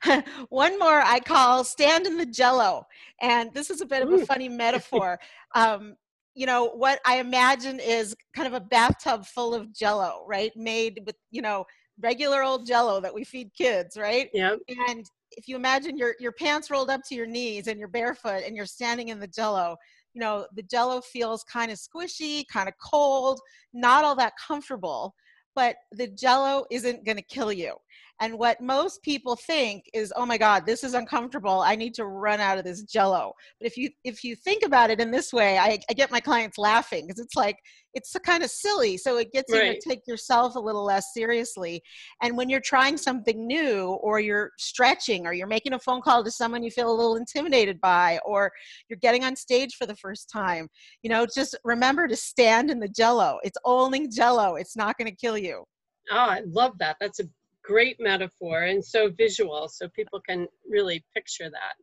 one 0.48 0.78
more 0.78 1.00
I 1.00 1.20
call 1.20 1.64
stand 1.64 2.06
in 2.06 2.16
the 2.16 2.26
jello. 2.26 2.84
And 3.20 3.52
this 3.54 3.70
is 3.70 3.80
a 3.80 3.86
bit 3.86 4.02
of 4.02 4.10
a 4.10 4.16
Ooh. 4.16 4.26
funny 4.26 4.48
metaphor. 4.64 5.18
um, 5.54 5.96
you 6.34 6.46
know, 6.46 6.66
what 6.68 7.00
I 7.04 7.18
imagine 7.18 7.80
is 7.80 8.14
kind 8.34 8.46
of 8.46 8.54
a 8.54 8.64
bathtub 8.64 9.26
full 9.26 9.54
of 9.54 9.72
jello, 9.72 10.24
right? 10.26 10.52
Made 10.56 11.00
with, 11.06 11.16
you 11.30 11.42
know, 11.42 11.64
regular 12.00 12.42
old 12.42 12.66
jello 12.66 13.00
that 13.00 13.14
we 13.14 13.24
feed 13.24 13.52
kids, 13.56 13.96
right? 13.96 14.28
Yeah, 14.32 14.56
And 14.88 15.04
if 15.32 15.48
you 15.48 15.56
imagine 15.56 15.96
your, 15.96 16.14
your 16.18 16.32
pants 16.32 16.70
rolled 16.70 16.90
up 16.90 17.02
to 17.08 17.14
your 17.14 17.26
knees 17.26 17.66
and 17.66 17.78
you're 17.78 17.88
barefoot 17.88 18.42
and 18.46 18.56
you're 18.56 18.66
standing 18.66 19.08
in 19.08 19.20
the 19.20 19.28
jello, 19.28 19.76
you 20.14 20.20
know, 20.20 20.46
the 20.54 20.62
jello 20.62 21.00
feels 21.00 21.44
kind 21.44 21.70
of 21.70 21.78
squishy, 21.78 22.44
kind 22.48 22.68
of 22.68 22.74
cold, 22.82 23.40
not 23.72 24.04
all 24.04 24.16
that 24.16 24.32
comfortable, 24.44 25.14
but 25.54 25.76
the 25.92 26.08
jello 26.08 26.64
isn't 26.70 27.04
going 27.04 27.16
to 27.16 27.22
kill 27.22 27.52
you. 27.52 27.74
And 28.20 28.38
what 28.38 28.60
most 28.60 29.02
people 29.02 29.34
think 29.34 29.84
is, 29.94 30.12
oh 30.14 30.26
my 30.26 30.36
God, 30.36 30.66
this 30.66 30.84
is 30.84 30.92
uncomfortable. 30.92 31.60
I 31.60 31.74
need 31.74 31.94
to 31.94 32.04
run 32.04 32.38
out 32.38 32.58
of 32.58 32.64
this 32.64 32.82
jello. 32.82 33.32
But 33.58 33.66
if 33.66 33.78
you 33.78 33.88
if 34.04 34.22
you 34.22 34.36
think 34.36 34.62
about 34.62 34.90
it 34.90 35.00
in 35.00 35.10
this 35.10 35.32
way, 35.32 35.56
I, 35.56 35.78
I 35.88 35.94
get 35.94 36.10
my 36.10 36.20
clients 36.20 36.58
laughing 36.58 37.06
because 37.06 37.18
it's 37.18 37.34
like 37.34 37.56
it's 37.94 38.14
kind 38.24 38.42
of 38.44 38.50
silly. 38.50 38.98
So 38.98 39.16
it 39.16 39.32
gets 39.32 39.52
you 39.52 39.58
to 39.60 39.80
take 39.88 40.06
yourself 40.06 40.54
a 40.54 40.60
little 40.60 40.84
less 40.84 41.14
seriously. 41.14 41.82
And 42.22 42.36
when 42.36 42.50
you're 42.50 42.60
trying 42.60 42.96
something 42.98 43.46
new 43.46 43.98
or 44.02 44.20
you're 44.20 44.50
stretching 44.58 45.26
or 45.26 45.32
you're 45.32 45.46
making 45.46 45.72
a 45.72 45.78
phone 45.78 46.02
call 46.02 46.22
to 46.22 46.30
someone 46.30 46.62
you 46.62 46.70
feel 46.70 46.90
a 46.90 46.94
little 46.94 47.16
intimidated 47.16 47.80
by 47.80 48.20
or 48.24 48.52
you're 48.88 48.98
getting 48.98 49.24
on 49.24 49.34
stage 49.34 49.74
for 49.76 49.86
the 49.86 49.96
first 49.96 50.30
time, 50.30 50.68
you 51.02 51.10
know, 51.10 51.26
just 51.34 51.56
remember 51.64 52.06
to 52.06 52.16
stand 52.16 52.70
in 52.70 52.80
the 52.80 52.88
jello. 52.88 53.38
It's 53.42 53.58
only 53.64 54.08
jello. 54.08 54.56
It's 54.56 54.76
not 54.76 54.98
going 54.98 55.10
to 55.10 55.16
kill 55.16 55.38
you. 55.38 55.64
oh, 56.10 56.16
I 56.16 56.42
love 56.46 56.72
that. 56.78 56.96
That's 57.00 57.18
a 57.20 57.24
great 57.62 57.96
metaphor 58.00 58.62
and 58.62 58.84
so 58.84 59.10
visual, 59.10 59.68
so 59.68 59.88
people 59.88 60.20
can 60.26 60.46
really 60.68 61.04
picture 61.14 61.50
that. 61.50 61.74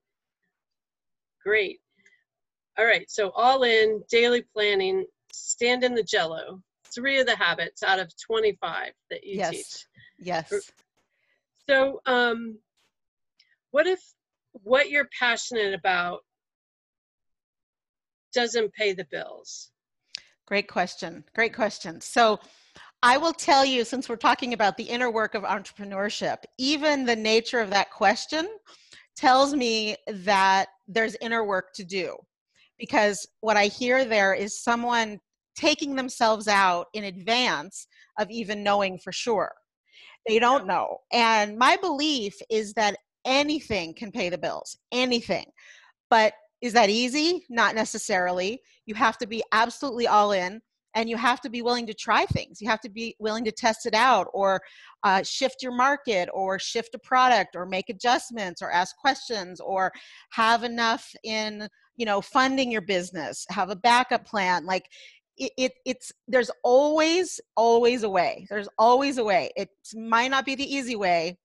Great. 1.44 1.80
All 2.78 2.86
right, 2.86 3.10
so 3.10 3.32
all 3.32 3.64
in, 3.64 4.04
daily 4.10 4.44
planning, 4.54 5.06
stand 5.32 5.84
in 5.84 5.96
the 5.96 6.04
jello. 6.04 6.62
Three 6.94 7.20
of 7.20 7.26
the 7.26 7.36
habits 7.36 7.84
out 7.84 8.00
of 8.00 8.12
25 8.26 8.92
that 9.10 9.24
you 9.24 9.38
Yes. 9.38 9.52
teach. 9.52 9.88
Yes. 10.20 10.72
So, 11.70 12.02
um, 12.06 12.60
what 13.72 13.88
if 13.88 14.02
what 14.64 14.90
you're 14.90 15.10
passionate 15.20 15.74
about 15.74 16.22
doesn't 18.34 18.74
pay 18.74 18.94
the 18.94 19.06
bills? 19.06 19.72
Great 20.46 20.68
question. 20.68 21.26
Great 21.36 21.54
question. 21.54 22.00
So, 22.00 22.40
I 23.04 23.18
will 23.18 23.34
tell 23.34 23.64
you, 23.64 23.86
since 23.86 24.10
we're 24.10 24.16
talking 24.16 24.54
about 24.54 24.76
the 24.76 24.84
inner 24.84 25.12
work 25.12 25.36
of 25.36 25.44
entrepreneurship, 25.44 26.38
even 26.58 27.06
the 27.06 27.16
nature 27.16 27.60
of 27.60 27.70
that 27.70 27.92
question 27.92 28.48
tells 29.16 29.54
me 29.54 29.96
that 30.08 30.68
there's 30.88 31.16
inner 31.22 31.46
work 31.46 31.74
to 31.76 31.84
do. 31.84 32.16
Because 32.80 33.28
what 33.42 33.58
I 33.58 33.66
hear 33.66 34.06
there 34.06 34.34
is 34.34 34.62
someone 34.64 35.20
taking 35.56 35.96
themselves 35.96 36.48
out 36.48 36.88
in 36.94 37.04
advance 37.04 37.88
of 38.20 38.30
even 38.30 38.64
knowing 38.64 39.00
for 39.00 39.12
sure. 39.12 39.52
They 40.28 40.40
don't 40.40 40.68
know. 40.68 40.98
And 41.12 41.58
my 41.58 41.78
belief 41.78 42.36
is 42.50 42.74
that 42.74 42.98
anything 43.26 43.94
can 43.94 44.12
pay 44.12 44.30
the 44.30 44.38
bills, 44.38 44.78
anything. 44.92 45.46
But 46.10 46.34
is 46.62 46.74
that 46.74 46.90
easy? 46.90 47.46
Not 47.50 47.76
necessarily. 47.76 48.62
You 48.86 48.96
have 48.96 49.18
to 49.20 49.28
be 49.28 49.44
absolutely 49.52 50.08
all 50.08 50.32
in 50.32 50.62
and 50.96 51.10
you 51.10 51.18
have 51.18 51.42
to 51.42 51.50
be 51.50 51.62
willing 51.62 51.86
to 51.88 51.94
try 51.94 52.26
things. 52.26 52.62
You 52.62 52.70
have 52.70 52.82
to 52.82 52.90
be 52.90 53.16
willing 53.20 53.46
to 53.46 53.52
test 53.52 53.86
it 53.86 53.94
out 53.94 54.28
or 54.34 54.62
uh, 55.04 55.24
shift 55.24 55.62
your 55.62 55.74
market 55.74 56.30
or 56.34 56.60
shift 56.60 56.96
a 56.96 57.00
product 57.00 57.56
or 57.56 57.66
make 57.66 57.90
adjustments 57.90 58.62
or 58.62 58.72
ask 58.72 58.96
questions 58.98 59.60
or 59.60 59.92
have 60.32 60.64
enough 60.64 61.14
in 61.24 61.68
you 61.98 62.06
know 62.06 62.22
funding 62.22 62.72
your 62.72 62.82
business 62.82 63.46
have 63.50 63.70
a 63.70 63.76
backup 63.76 64.26
plan. 64.26 64.66
Like 64.66 64.86
it, 65.38 65.52
it, 65.58 65.72
it's 65.86 66.12
there's 66.28 66.52
always 66.64 67.40
always 67.56 68.04
a 68.04 68.10
way. 68.10 68.48
There's 68.50 68.70
always 68.78 69.18
a 69.18 69.24
way. 69.24 69.52
It 69.56 69.70
might 69.94 70.32
not 70.32 70.46
be 70.46 70.56
the 70.56 70.76
easy 70.76 70.96
way 70.96 71.38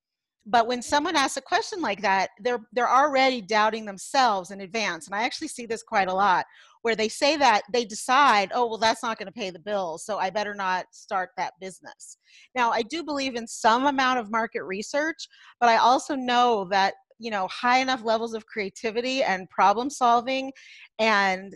but 0.46 0.66
when 0.66 0.82
someone 0.82 1.14
asks 1.14 1.36
a 1.36 1.42
question 1.42 1.80
like 1.80 2.02
that 2.02 2.30
they're 2.40 2.60
they're 2.72 2.90
already 2.90 3.40
doubting 3.40 3.84
themselves 3.84 4.50
in 4.50 4.60
advance. 4.60 5.06
And 5.06 5.14
i 5.14 5.22
actually 5.22 5.48
see 5.48 5.66
this 5.66 5.82
quite 5.82 6.08
a 6.08 6.14
lot 6.14 6.46
where 6.82 6.96
they 6.96 7.08
say 7.08 7.36
that 7.36 7.62
they 7.72 7.84
decide 7.84 8.50
oh 8.54 8.66
well 8.66 8.78
that's 8.78 9.02
not 9.02 9.18
going 9.18 9.26
to 9.26 9.32
pay 9.32 9.50
the 9.50 9.58
bills 9.58 10.04
so 10.04 10.18
i 10.18 10.30
better 10.30 10.54
not 10.54 10.86
start 10.92 11.30
that 11.36 11.54
business 11.60 12.18
now 12.54 12.70
i 12.70 12.82
do 12.82 13.02
believe 13.02 13.34
in 13.34 13.46
some 13.46 13.86
amount 13.86 14.18
of 14.18 14.30
market 14.30 14.62
research 14.64 15.28
but 15.60 15.68
i 15.68 15.76
also 15.76 16.14
know 16.14 16.66
that 16.70 16.94
you 17.18 17.30
know 17.30 17.48
high 17.48 17.78
enough 17.78 18.04
levels 18.04 18.34
of 18.34 18.46
creativity 18.46 19.22
and 19.22 19.48
problem 19.50 19.88
solving 19.88 20.52
and 20.98 21.54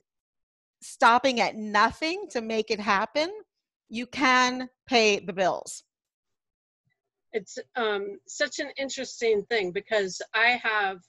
stopping 0.82 1.40
at 1.40 1.56
nothing 1.56 2.26
to 2.30 2.40
make 2.40 2.70
it 2.70 2.80
happen 2.80 3.30
you 3.88 4.06
can 4.06 4.68
pay 4.86 5.18
the 5.18 5.32
bills 5.32 5.84
it's 7.36 7.58
um, 7.76 8.18
such 8.26 8.60
an 8.60 8.70
interesting 8.78 9.44
thing 9.50 9.70
because 9.70 10.22
I 10.32 10.58
have 10.62 11.00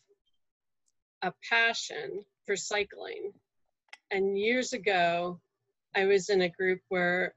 a 1.21 1.31
passion 1.49 2.21
for 2.45 2.57
cycling. 2.57 3.31
And 4.11 4.37
years 4.37 4.73
ago, 4.73 5.39
I 5.95 6.05
was 6.05 6.29
in 6.29 6.41
a 6.41 6.49
group 6.49 6.79
where 6.89 7.33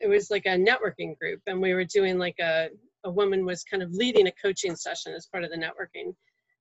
it 0.00 0.08
was 0.08 0.30
like 0.30 0.46
a 0.46 0.50
networking 0.50 1.18
group, 1.18 1.40
and 1.46 1.60
we 1.60 1.74
were 1.74 1.84
doing 1.84 2.18
like 2.18 2.38
a, 2.40 2.68
a 3.04 3.10
woman 3.10 3.44
was 3.44 3.64
kind 3.64 3.82
of 3.82 3.92
leading 3.92 4.26
a 4.26 4.32
coaching 4.32 4.76
session 4.76 5.14
as 5.14 5.26
part 5.26 5.44
of 5.44 5.50
the 5.50 5.56
networking. 5.56 6.14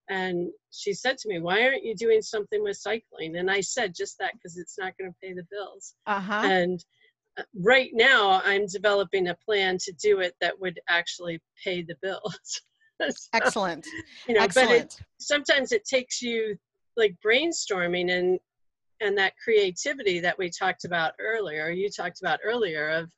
And 0.09 0.51
she 0.71 0.93
said 0.93 1.17
to 1.17 1.29
me, 1.29 1.39
Why 1.39 1.63
aren't 1.63 1.83
you 1.83 1.95
doing 1.95 2.21
something 2.21 2.63
with 2.63 2.77
cycling? 2.77 3.37
And 3.37 3.49
I 3.49 3.61
said, 3.61 3.95
Just 3.95 4.17
that 4.19 4.33
because 4.33 4.57
it's 4.57 4.77
not 4.77 4.93
going 4.97 5.11
to 5.11 5.17
pay 5.21 5.33
the 5.33 5.45
bills. 5.51 5.95
Uh-huh. 6.05 6.41
And 6.43 6.83
right 7.61 7.89
now 7.93 8.41
i'm 8.45 8.65
developing 8.67 9.27
a 9.27 9.35
plan 9.45 9.77
to 9.77 9.91
do 9.93 10.19
it 10.19 10.33
that 10.41 10.59
would 10.59 10.79
actually 10.89 11.41
pay 11.63 11.81
the 11.81 11.95
bills 12.01 12.61
so, 13.01 13.09
excellent 13.33 13.85
you 14.27 14.35
know 14.35 14.41
excellent. 14.41 14.69
but 14.69 14.77
it, 14.77 14.99
sometimes 15.19 15.71
it 15.71 15.85
takes 15.85 16.21
you 16.21 16.57
like 16.97 17.15
brainstorming 17.25 18.11
and 18.11 18.39
and 19.01 19.17
that 19.17 19.33
creativity 19.43 20.19
that 20.19 20.37
we 20.37 20.49
talked 20.49 20.85
about 20.85 21.13
earlier 21.19 21.69
you 21.69 21.89
talked 21.89 22.21
about 22.21 22.39
earlier 22.43 22.89
of 22.89 23.09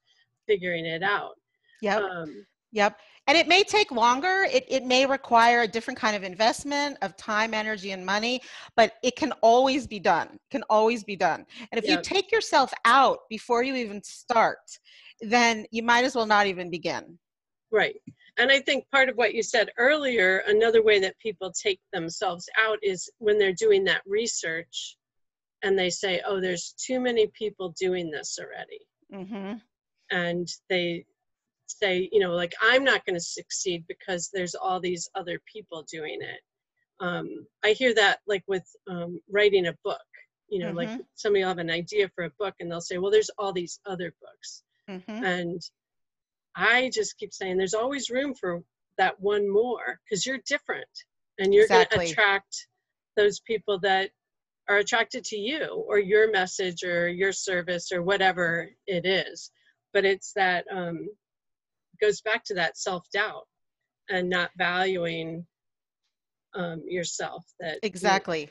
figuring 0.47 0.85
it 0.85 1.03
out. 1.03 1.35
Yep. 1.81 2.01
Um, 2.01 2.45
yep. 2.71 2.99
And 3.27 3.37
it 3.37 3.47
may 3.47 3.63
take 3.63 3.91
longer. 3.91 4.47
It, 4.49 4.65
it 4.69 4.85
may 4.85 5.05
require 5.05 5.61
a 5.61 5.67
different 5.67 5.99
kind 5.99 6.15
of 6.15 6.23
investment 6.23 6.97
of 7.01 7.15
time 7.17 7.53
energy 7.53 7.91
and 7.91 8.05
money 8.05 8.41
but 8.75 8.93
it 9.03 9.15
can 9.15 9.33
always 9.41 9.85
be 9.85 9.99
done 9.99 10.39
can 10.49 10.63
always 10.69 11.03
be 11.03 11.15
done. 11.15 11.45
And 11.71 11.77
if 11.77 11.87
you 11.89 12.01
take 12.01 12.31
yourself 12.31 12.73
out 12.85 13.19
before 13.29 13.63
you 13.63 13.75
even 13.75 14.01
start 14.01 14.57
then 15.21 15.65
you 15.71 15.83
might 15.83 16.05
as 16.05 16.15
well 16.15 16.25
not 16.25 16.47
even 16.47 16.69
begin. 16.71 17.19
Right. 17.71 17.95
And 18.37 18.51
i 18.51 18.59
think 18.61 18.89
part 18.91 19.09
of 19.09 19.17
what 19.17 19.33
you 19.33 19.43
said 19.43 19.69
earlier 19.77 20.43
another 20.47 20.81
way 20.81 20.99
that 20.99 21.19
people 21.19 21.51
take 21.51 21.79
themselves 21.91 22.47
out 22.57 22.77
is 22.81 23.09
when 23.17 23.37
they're 23.37 23.51
doing 23.51 23.83
that 23.85 24.01
research 24.05 24.95
and 25.63 25.77
they 25.77 25.89
say 25.89 26.21
oh 26.25 26.39
there's 26.39 26.73
too 26.77 26.99
many 26.99 27.27
people 27.37 27.73
doing 27.79 28.09
this 28.11 28.37
already 28.39 28.79
mm-hmm. 29.13 29.53
and 30.11 30.47
they 30.69 31.05
say, 31.69 32.09
you 32.11 32.19
know, 32.19 32.33
like 32.33 32.53
I'm 32.61 32.83
not 32.83 33.05
going 33.05 33.15
to 33.15 33.23
succeed 33.23 33.85
because 33.87 34.29
there's 34.33 34.55
all 34.55 34.79
these 34.79 35.09
other 35.15 35.39
people 35.51 35.85
doing 35.91 36.19
it. 36.21 36.39
Um, 36.99 37.45
I 37.63 37.71
hear 37.71 37.93
that 37.95 38.19
like 38.27 38.43
with 38.47 38.65
um, 38.89 39.19
writing 39.29 39.67
a 39.67 39.77
book, 39.83 39.99
you 40.49 40.59
know, 40.59 40.67
mm-hmm. 40.67 40.77
like 40.77 41.01
somebody 41.15 41.43
will 41.43 41.49
have 41.49 41.57
an 41.59 41.69
idea 41.69 42.09
for 42.15 42.23
a 42.23 42.31
book 42.39 42.55
and 42.59 42.71
they'll 42.71 42.81
say, 42.81 42.97
well, 42.97 43.11
there's 43.11 43.29
all 43.37 43.53
these 43.53 43.79
other 43.85 44.13
books. 44.21 44.63
Mm-hmm. 44.89 45.23
And 45.23 45.61
I 46.55 46.89
just 46.93 47.17
keep 47.17 47.33
saying 47.33 47.57
there's 47.57 47.73
always 47.73 48.09
room 48.09 48.33
for 48.33 48.63
that 48.97 49.19
one 49.19 49.51
more 49.51 49.99
because 50.03 50.25
you're 50.25 50.39
different 50.47 50.87
and 51.37 51.53
you're 51.53 51.65
exactly. 51.65 51.97
going 51.97 52.07
to 52.07 52.13
attract 52.13 52.67
those 53.15 53.39
people 53.41 53.79
that 53.79 54.09
are 54.69 54.77
attracted 54.77 55.23
to 55.25 55.37
you 55.37 55.85
or 55.87 55.99
your 55.99 56.31
message 56.31 56.83
or 56.83 57.07
your 57.07 57.31
service 57.31 57.91
or 57.91 58.03
whatever 58.03 58.69
it 58.85 59.05
is. 59.05 59.51
But 59.93 60.05
it's 60.05 60.33
that 60.35 60.65
um, 60.71 61.07
goes 62.01 62.21
back 62.21 62.43
to 62.45 62.53
that 62.55 62.77
self-doubt 62.77 63.45
and 64.09 64.29
not 64.29 64.51
valuing 64.57 65.45
um, 66.55 66.83
yourself 66.87 67.45
that 67.59 67.79
exactly. 67.83 68.41
You 68.41 68.47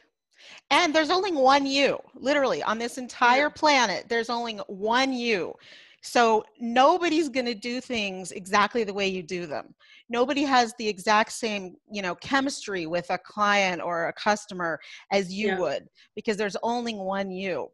and 0.71 0.95
there's 0.95 1.11
only 1.11 1.33
one 1.33 1.65
you 1.65 1.99
literally 2.15 2.63
on 2.63 2.79
this 2.79 2.99
entire 2.99 3.45
yeah. 3.45 3.49
planet 3.49 4.05
there's 4.09 4.31
only 4.31 4.57
one 4.69 5.13
you. 5.13 5.55
So 6.03 6.45
nobody's 6.61 7.29
going 7.29 7.47
to 7.47 7.55
do 7.55 7.81
things 7.81 8.31
exactly 8.33 8.85
the 8.85 8.95
way 8.95 9.09
you 9.09 9.23
do 9.23 9.47
them 9.47 9.75
nobody 10.09 10.43
has 10.43 10.75
the 10.79 10.89
exact 10.89 11.33
same 11.33 11.77
you 11.91 12.03
know 12.03 12.15
chemistry 12.17 12.87
with 12.87 13.11
a 13.11 13.19
client 13.19 13.83
or 13.83 14.09
a 14.09 14.13
customer 14.13 14.79
as 15.11 15.33
you 15.33 15.49
yeah. 15.49 15.59
would 15.59 15.89
because 16.15 16.37
there's 16.37 16.57
only 16.63 16.95
one 16.95 17.31
you 17.31 17.69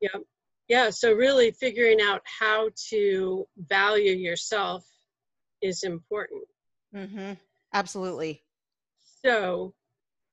yeah 0.00 0.18
yeah 0.68 0.90
so 0.90 1.12
really 1.12 1.50
figuring 1.52 2.00
out 2.00 2.22
how 2.24 2.68
to 2.90 3.46
value 3.68 4.12
yourself 4.12 4.84
is 5.62 5.82
important 5.82 6.44
mm-hmm. 6.94 7.32
absolutely 7.72 8.42
so 9.24 9.74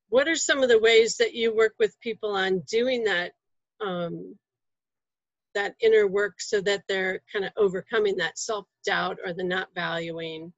what 0.10 0.28
are 0.28 0.36
some 0.36 0.62
of 0.62 0.70
the 0.70 0.80
ways 0.80 1.18
that 1.18 1.34
you 1.34 1.56
work 1.56 1.74
with 1.80 2.00
people 2.00 2.36
on 2.36 2.60
doing 2.70 3.04
that 3.04 3.32
um, 3.86 4.36
that 5.54 5.74
inner 5.82 6.06
work 6.08 6.40
so 6.40 6.62
that 6.62 6.84
they're 6.88 7.22
kind 7.32 7.46
of 7.46 7.52
overcoming 7.58 8.16
that 8.18 8.38
self-doubt 8.38 9.18
or 9.26 9.34
the 9.34 9.44
not 9.44 9.70
valuing 9.74 10.52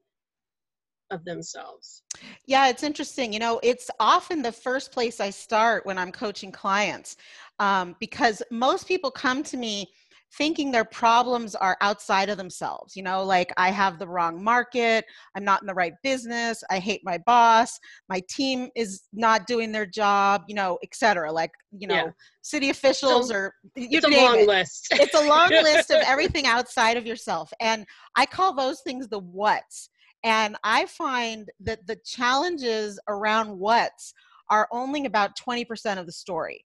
of 1.11 1.23
themselves 1.25 2.03
yeah 2.45 2.67
it's 2.67 2.83
interesting 2.83 3.31
you 3.31 3.39
know 3.39 3.59
it's 3.63 3.89
often 3.99 4.41
the 4.41 4.51
first 4.51 4.91
place 4.91 5.19
i 5.19 5.29
start 5.29 5.85
when 5.85 5.97
i'm 5.97 6.11
coaching 6.11 6.51
clients 6.51 7.17
um, 7.59 7.95
because 7.99 8.41
most 8.51 8.87
people 8.87 9.09
come 9.09 9.41
to 9.43 9.57
me 9.57 9.87
thinking 10.33 10.71
their 10.71 10.83
problems 10.83 11.55
are 11.55 11.77
outside 11.79 12.27
of 12.29 12.37
themselves 12.37 12.95
you 12.95 13.03
know 13.03 13.23
like 13.23 13.51
i 13.55 13.69
have 13.69 13.97
the 13.97 14.07
wrong 14.07 14.43
market 14.43 15.05
i'm 15.35 15.43
not 15.43 15.61
in 15.61 15.67
the 15.67 15.73
right 15.73 15.93
business 16.03 16.63
i 16.69 16.77
hate 16.77 17.01
my 17.03 17.17
boss 17.25 17.79
my 18.09 18.21
team 18.29 18.69
is 18.75 19.03
not 19.13 19.47
doing 19.47 19.71
their 19.71 19.85
job 19.85 20.43
you 20.47 20.55
know 20.55 20.77
etc 20.83 21.31
like 21.31 21.51
you 21.71 21.87
know 21.87 21.95
yeah. 21.95 22.11
city 22.41 22.69
officials 22.69 23.29
so, 23.29 23.35
or 23.35 23.53
you 23.75 23.87
it's 23.97 24.05
a 24.05 24.09
long 24.09 24.39
it. 24.39 24.47
list 24.47 24.87
it's 24.91 25.15
a 25.15 25.27
long 25.27 25.49
list 25.63 25.91
of 25.91 26.01
everything 26.05 26.45
outside 26.45 26.97
of 26.97 27.05
yourself 27.05 27.51
and 27.61 27.85
i 28.17 28.25
call 28.25 28.53
those 28.53 28.81
things 28.81 29.07
the 29.07 29.19
whats 29.19 29.89
and 30.23 30.55
i 30.63 30.85
find 30.85 31.49
that 31.59 31.85
the 31.87 31.97
challenges 32.05 32.99
around 33.07 33.57
whats 33.57 34.13
are 34.49 34.67
only 34.71 35.05
about 35.05 35.31
20% 35.37 35.97
of 35.97 36.05
the 36.05 36.11
story 36.11 36.63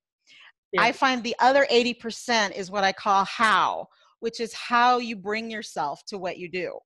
yeah. 0.72 0.82
I 0.82 0.92
find 0.92 1.22
the 1.22 1.36
other 1.38 1.66
80% 1.70 2.56
is 2.56 2.70
what 2.70 2.84
I 2.84 2.92
call 2.92 3.24
how, 3.24 3.88
which 4.20 4.40
is 4.40 4.54
how 4.54 4.98
you 4.98 5.16
bring 5.16 5.50
yourself 5.50 6.02
to 6.06 6.18
what 6.18 6.38
you 6.38 6.50
do. 6.50 6.78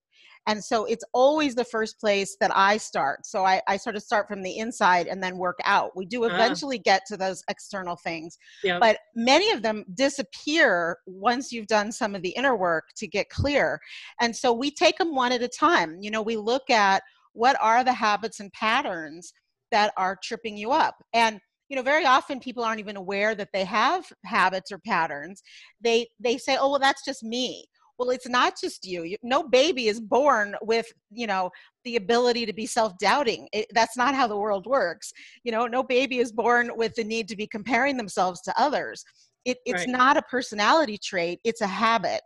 And 0.46 0.62
so 0.62 0.84
it's 0.84 1.04
always 1.12 1.54
the 1.54 1.64
first 1.64 1.98
place 1.98 2.36
that 2.40 2.50
I 2.54 2.76
start. 2.76 3.26
So 3.26 3.44
I, 3.44 3.60
I 3.66 3.76
sort 3.76 3.96
of 3.96 4.02
start 4.02 4.28
from 4.28 4.42
the 4.42 4.58
inside 4.58 5.08
and 5.08 5.22
then 5.22 5.38
work 5.38 5.58
out. 5.64 5.96
We 5.96 6.06
do 6.06 6.24
ah. 6.24 6.28
eventually 6.28 6.78
uh, 6.78 6.82
get 6.84 7.02
to 7.06 7.16
those 7.16 7.42
external 7.48 7.96
things, 7.96 8.38
yeah. 8.62 8.78
but 8.78 8.98
many 9.14 9.50
of 9.50 9.62
them 9.62 9.84
disappear 9.94 10.98
once 11.06 11.50
you've 11.52 11.66
done 11.66 11.90
some 11.90 12.14
of 12.14 12.22
the 12.22 12.30
inner 12.30 12.56
work 12.56 12.84
to 12.96 13.08
get 13.08 13.28
clear. 13.28 13.80
And 14.20 14.34
so 14.34 14.52
we 14.52 14.70
take 14.70 14.98
them 14.98 15.14
one 15.14 15.32
at 15.32 15.42
a 15.42 15.48
time. 15.48 15.96
You 16.00 16.10
know, 16.10 16.22
we 16.22 16.36
look 16.36 16.70
at 16.70 17.02
what 17.32 17.56
are 17.60 17.84
the 17.84 17.92
habits 17.92 18.40
and 18.40 18.52
patterns 18.52 19.32
that 19.72 19.92
are 19.96 20.16
tripping 20.22 20.56
you 20.56 20.70
up. 20.70 20.96
And 21.12 21.40
you 21.68 21.76
know 21.76 21.82
very 21.82 22.04
often 22.04 22.38
people 22.38 22.62
aren't 22.62 22.80
even 22.80 22.96
aware 22.96 23.34
that 23.34 23.48
they 23.52 23.64
have 23.64 24.06
habits 24.24 24.70
or 24.70 24.78
patterns 24.78 25.42
they 25.80 26.06
they 26.20 26.38
say 26.38 26.56
oh 26.60 26.70
well 26.70 26.78
that's 26.78 27.04
just 27.04 27.24
me 27.24 27.66
well 27.98 28.10
it's 28.10 28.28
not 28.28 28.54
just 28.60 28.86
you, 28.86 29.04
you 29.04 29.16
no 29.22 29.42
baby 29.42 29.88
is 29.88 30.00
born 30.00 30.54
with 30.62 30.86
you 31.10 31.26
know 31.26 31.50
the 31.84 31.96
ability 31.96 32.46
to 32.46 32.52
be 32.52 32.66
self-doubting 32.66 33.48
it, 33.52 33.66
that's 33.74 33.96
not 33.96 34.14
how 34.14 34.26
the 34.26 34.36
world 34.36 34.66
works 34.66 35.12
you 35.44 35.52
know 35.52 35.66
no 35.66 35.82
baby 35.82 36.18
is 36.18 36.32
born 36.32 36.70
with 36.76 36.94
the 36.94 37.04
need 37.04 37.28
to 37.28 37.36
be 37.36 37.46
comparing 37.46 37.96
themselves 37.96 38.40
to 38.40 38.52
others 38.60 39.04
it, 39.44 39.58
it's 39.64 39.86
right. 39.86 39.88
not 39.88 40.16
a 40.16 40.22
personality 40.22 40.98
trait 41.02 41.38
it's 41.44 41.60
a 41.60 41.66
habit 41.66 42.20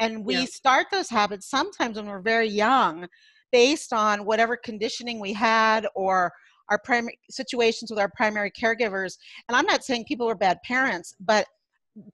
and 0.00 0.24
we 0.24 0.34
yeah. 0.34 0.44
start 0.44 0.86
those 0.90 1.08
habits 1.08 1.48
sometimes 1.48 1.96
when 1.96 2.06
we're 2.06 2.20
very 2.20 2.48
young 2.48 3.06
based 3.52 3.92
on 3.92 4.24
whatever 4.24 4.56
conditioning 4.56 5.20
we 5.20 5.32
had 5.32 5.86
or 5.94 6.32
our 6.70 6.78
primary 6.84 7.18
situations 7.30 7.90
with 7.90 8.00
our 8.00 8.10
primary 8.16 8.50
caregivers. 8.50 9.16
And 9.48 9.56
I'm 9.56 9.66
not 9.66 9.84
saying 9.84 10.06
people 10.08 10.28
are 10.28 10.34
bad 10.34 10.58
parents, 10.66 11.14
but 11.20 11.46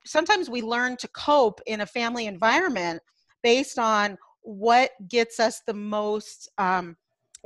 sometimes 0.05 0.51
we 0.51 0.63
learn 0.63 0.97
to 0.97 1.09
cope 1.09 1.61
in 1.67 1.81
a 1.81 1.87
family 1.87 2.27
environment 2.27 3.01
based 3.43 3.79
on 3.79 4.17
what 4.43 4.91
gets 5.09 5.39
us 5.39 5.61
the 5.67 5.75
most 5.75 6.51
um, 6.59 6.97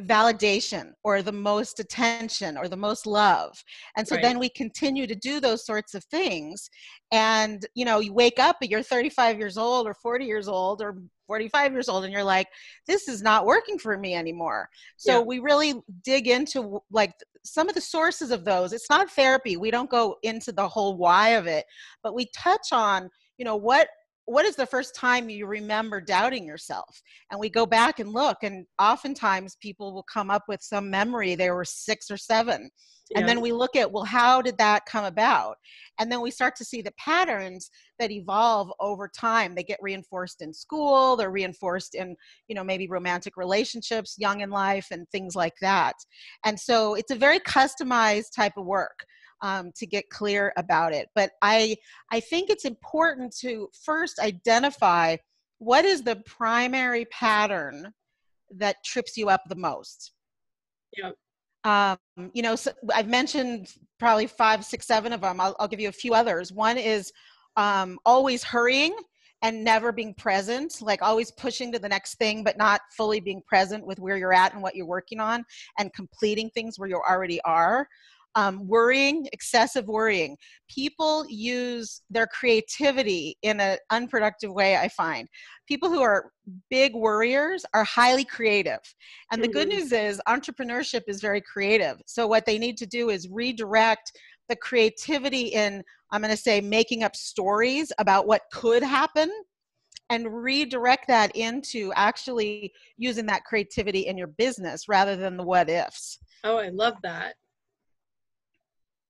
validation 0.00 0.92
or 1.04 1.20
the 1.20 1.32
most 1.32 1.78
attention 1.78 2.56
or 2.56 2.66
the 2.66 2.76
most 2.76 3.06
love 3.06 3.62
and 3.96 4.08
so 4.08 4.14
Right. 4.14 4.22
then 4.22 4.38
we 4.38 4.48
continue 4.48 5.06
to 5.06 5.14
do 5.14 5.38
those 5.38 5.66
sorts 5.66 5.94
of 5.94 6.02
things 6.04 6.70
and 7.12 7.66
you 7.74 7.84
know 7.84 8.00
you 8.00 8.12
wake 8.12 8.38
up 8.38 8.56
and 8.62 8.70
you're 8.70 8.82
35 8.82 9.38
years 9.38 9.58
old 9.58 9.86
or 9.86 9.94
40 9.94 10.24
years 10.24 10.48
old 10.48 10.80
or 10.80 10.96
45 11.32 11.72
years 11.72 11.88
old 11.88 12.04
and 12.04 12.12
you're 12.12 12.22
like 12.22 12.48
this 12.86 13.08
is 13.08 13.22
not 13.22 13.46
working 13.46 13.78
for 13.78 13.96
me 13.96 14.14
anymore. 14.14 14.68
So 14.98 15.12
Yeah. 15.12 15.24
we 15.24 15.38
really 15.38 15.72
dig 16.04 16.28
into 16.28 16.82
like 16.90 17.14
some 17.42 17.70
of 17.70 17.74
the 17.74 17.80
sources 17.80 18.30
of 18.30 18.44
those. 18.44 18.74
It's 18.74 18.90
not 18.90 19.10
therapy. 19.10 19.56
We 19.56 19.70
don't 19.70 19.88
go 19.88 20.16
into 20.22 20.52
the 20.52 20.68
whole 20.68 20.98
why 20.98 21.30
of 21.30 21.46
it 21.46 21.64
but 22.02 22.14
we 22.14 22.26
touch 22.36 22.68
on 22.72 23.08
you 23.38 23.46
know 23.46 23.56
what 23.56 23.88
what 24.26 24.44
is 24.44 24.56
the 24.56 24.66
first 24.66 24.94
time 24.94 25.28
you 25.28 25.46
remember 25.46 26.00
doubting 26.00 26.46
yourself? 26.46 27.02
And 27.30 27.40
we 27.40 27.50
go 27.50 27.66
back 27.66 27.98
and 27.98 28.12
look 28.12 28.38
and 28.42 28.66
oftentimes 28.80 29.56
people 29.60 29.92
will 29.92 30.04
come 30.12 30.30
up 30.30 30.44
with 30.48 30.62
some 30.62 30.90
memory 30.90 31.34
they 31.34 31.50
were 31.50 31.64
six 31.64 32.10
or 32.10 32.16
seven 32.16 32.70
and 33.14 33.28
then 33.28 33.40
we 33.40 33.52
look 33.52 33.76
at 33.76 33.90
well 33.90 34.04
how 34.04 34.40
did 34.40 34.56
that 34.58 34.86
come 34.86 35.04
about? 35.04 35.56
And 35.98 36.10
then 36.10 36.20
we 36.20 36.30
start 36.30 36.56
to 36.56 36.64
see 36.64 36.82
the 36.82 36.92
patterns 36.92 37.70
that 37.98 38.10
evolve 38.10 38.72
over 38.80 39.08
time. 39.08 39.54
They 39.54 39.62
get 39.62 39.78
reinforced 39.82 40.40
in 40.40 40.52
school 40.52 41.16
they're 41.16 41.30
reinforced 41.30 41.94
in 41.94 42.16
you 42.48 42.54
know 42.54 42.64
maybe 42.64 42.88
romantic 42.88 43.36
relationships 43.36 44.14
young 44.18 44.40
in 44.40 44.50
life 44.50 44.86
and 44.90 45.08
things 45.10 45.34
like 45.34 45.54
that. 45.60 45.94
And 46.44 46.58
so 46.58 46.94
it's 46.94 47.10
a 47.10 47.16
very 47.16 47.40
customized 47.40 48.34
type 48.34 48.56
of 48.56 48.64
work 48.64 49.04
um, 49.42 49.70
to 49.74 49.86
get 49.86 50.08
clear 50.08 50.52
about 50.56 50.92
it 50.92 51.08
but 51.14 51.32
i 51.42 51.76
i 52.10 52.20
think 52.20 52.50
it's 52.50 52.64
important 52.64 53.34
to 53.36 53.68
first 53.84 54.18
identify 54.18 55.16
what 55.58 55.84
is 55.84 56.02
the 56.02 56.16
primary 56.26 57.04
pattern 57.06 57.92
that 58.50 58.76
trips 58.84 59.16
you 59.16 59.28
up 59.28 59.42
the 59.48 59.56
most 59.56 60.12
Yep. 60.96 61.16
um, 61.64 61.98
you 62.34 62.42
know, 62.42 62.54
so 62.54 62.72
I've 62.94 63.08
mentioned 63.08 63.68
probably 63.98 64.26
five, 64.26 64.62
six, 64.62 64.86
seven 64.86 65.12
of 65.12 65.22
them. 65.22 65.40
I'll, 65.40 65.56
I'll 65.58 65.68
give 65.68 65.80
you 65.80 65.88
a 65.88 65.92
few 65.92 66.12
others. 66.12 66.52
One 66.52 66.76
is 66.76 67.12
um, 67.56 67.98
always 68.04 68.42
hurrying 68.42 68.94
and 69.42 69.64
never 69.64 69.90
being 69.90 70.14
present, 70.14 70.80
like 70.80 71.02
always 71.02 71.30
pushing 71.32 71.72
to 71.72 71.78
the 71.78 71.88
next 71.88 72.14
thing, 72.14 72.44
but 72.44 72.56
not 72.56 72.80
fully 72.96 73.20
being 73.20 73.42
present 73.46 73.84
with 73.84 73.98
where 73.98 74.16
you're 74.16 74.32
at 74.32 74.54
and 74.54 74.62
what 74.62 74.76
you're 74.76 74.86
working 74.86 75.20
on 75.20 75.44
and 75.78 75.92
completing 75.92 76.48
things 76.50 76.78
where 76.78 76.88
you 76.88 77.00
already 77.08 77.40
are. 77.42 77.88
Um, 78.34 78.66
worrying, 78.66 79.28
excessive 79.32 79.86
worrying. 79.86 80.38
People 80.68 81.26
use 81.28 82.00
their 82.08 82.26
creativity 82.26 83.36
in 83.42 83.60
an 83.60 83.76
unproductive 83.90 84.50
way, 84.50 84.76
I 84.76 84.88
find. 84.88 85.28
People 85.68 85.90
who 85.90 86.00
are 86.00 86.30
big 86.70 86.94
worriers 86.94 87.64
are 87.74 87.84
highly 87.84 88.24
creative. 88.24 88.80
And 89.30 89.42
the 89.42 89.48
good 89.48 89.68
Mhm. 89.68 89.72
news 89.72 89.92
is 89.92 90.20
entrepreneurship 90.26 91.02
is 91.08 91.20
very 91.20 91.42
creative. 91.42 92.00
So 92.06 92.26
what 92.26 92.46
they 92.46 92.58
need 92.58 92.78
to 92.78 92.86
do 92.86 93.10
is 93.10 93.28
redirect 93.28 94.12
the 94.48 94.56
creativity 94.56 95.48
in 95.48 95.82
I'm 96.10 96.20
going 96.20 96.30
to 96.30 96.36
say 96.36 96.60
making 96.60 97.02
up 97.02 97.16
stories 97.16 97.90
about 97.98 98.26
what 98.26 98.42
could 98.52 98.82
happen 98.82 99.30
and 100.10 100.42
redirect 100.42 101.08
that 101.08 101.34
into 101.34 101.90
actually 101.96 102.72
using 102.98 103.24
that 103.26 103.44
creativity 103.44 104.00
in 104.00 104.18
your 104.18 104.26
business 104.26 104.88
rather 104.88 105.16
than 105.16 105.38
the 105.38 105.42
what 105.42 105.70
ifs. 105.70 106.18
Oh, 106.44 106.58
I 106.58 106.68
love 106.68 106.94
that. 107.02 107.36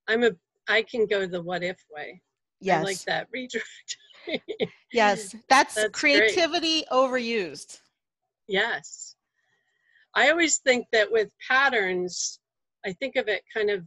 I'm 0.09 0.25
a 0.25 0.31
I 0.69 0.83
can 0.83 1.07
go 1.07 1.27
the 1.27 1.43
what 1.43 1.63
if 1.63 1.83
way. 1.91 2.23
Yes. 2.61 2.81
I 2.81 2.85
like 2.85 3.05
that 3.05 3.29
redirect. 3.33 3.97
yes. 4.93 5.35
That's, 5.49 5.75
That's 5.75 5.89
great. 5.89 6.19
creativity 6.19 6.85
overused. 6.93 7.81
Yes. 8.47 9.17
I 10.15 10.31
always 10.31 10.59
think 10.59 10.87
that 10.93 11.11
with 11.11 11.31
patterns, 11.49 12.39
I 12.87 12.93
think 12.93 13.17
of 13.17 13.29
it 13.29 13.43
kind 13.53 13.71
of 13.71 13.85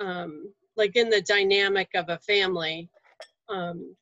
um, 0.00 0.52
like 0.76 0.96
in 0.96 1.10
the 1.10 1.22
dynamic 1.22 1.88
of 1.94 2.08
a 2.08 2.18
family, 2.18 2.88
um, 3.48 3.94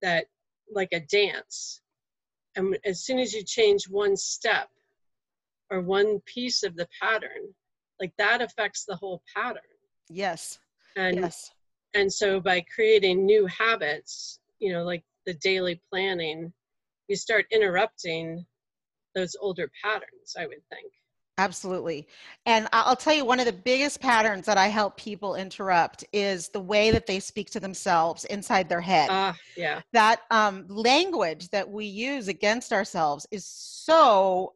that 0.00 0.26
like 0.72 0.90
a 0.92 1.00
dance. 1.00 1.80
And 2.56 2.78
as 2.84 3.04
soon 3.04 3.18
as 3.18 3.32
you 3.32 3.42
change 3.44 3.88
one 3.88 4.16
step 4.16 4.68
or 5.70 5.80
one 5.80 6.20
piece 6.20 6.62
of 6.62 6.76
the 6.76 6.88
pattern, 7.00 7.54
like 8.00 8.12
that 8.18 8.40
affects 8.40 8.84
the 8.84 8.96
whole 8.96 9.22
pattern. 9.34 9.62
Yes. 10.08 10.58
And 10.98 11.16
yes. 11.16 11.52
and 11.94 12.12
so 12.12 12.40
by 12.40 12.60
creating 12.74 13.24
new 13.24 13.46
habits, 13.46 14.40
you 14.58 14.72
know, 14.72 14.82
like 14.82 15.04
the 15.26 15.34
daily 15.34 15.80
planning, 15.90 16.52
you 17.06 17.16
start 17.16 17.46
interrupting 17.50 18.44
those 19.14 19.36
older 19.40 19.70
patterns, 19.82 20.36
I 20.38 20.46
would 20.46 20.62
think. 20.70 20.92
Absolutely. 21.38 22.08
And 22.46 22.66
I'll 22.72 22.96
tell 22.96 23.14
you, 23.14 23.24
one 23.24 23.38
of 23.38 23.46
the 23.46 23.52
biggest 23.52 24.00
patterns 24.00 24.44
that 24.46 24.58
I 24.58 24.66
help 24.66 24.96
people 24.96 25.36
interrupt 25.36 26.04
is 26.12 26.48
the 26.48 26.60
way 26.60 26.90
that 26.90 27.06
they 27.06 27.20
speak 27.20 27.48
to 27.52 27.60
themselves 27.60 28.24
inside 28.24 28.68
their 28.68 28.80
head. 28.80 29.08
Ah, 29.10 29.36
yeah. 29.56 29.80
that 29.92 30.22
um, 30.32 30.66
language 30.68 31.48
that 31.50 31.70
we 31.70 31.86
use 31.86 32.26
against 32.26 32.72
ourselves 32.72 33.24
is 33.30 33.46
so 33.46 34.54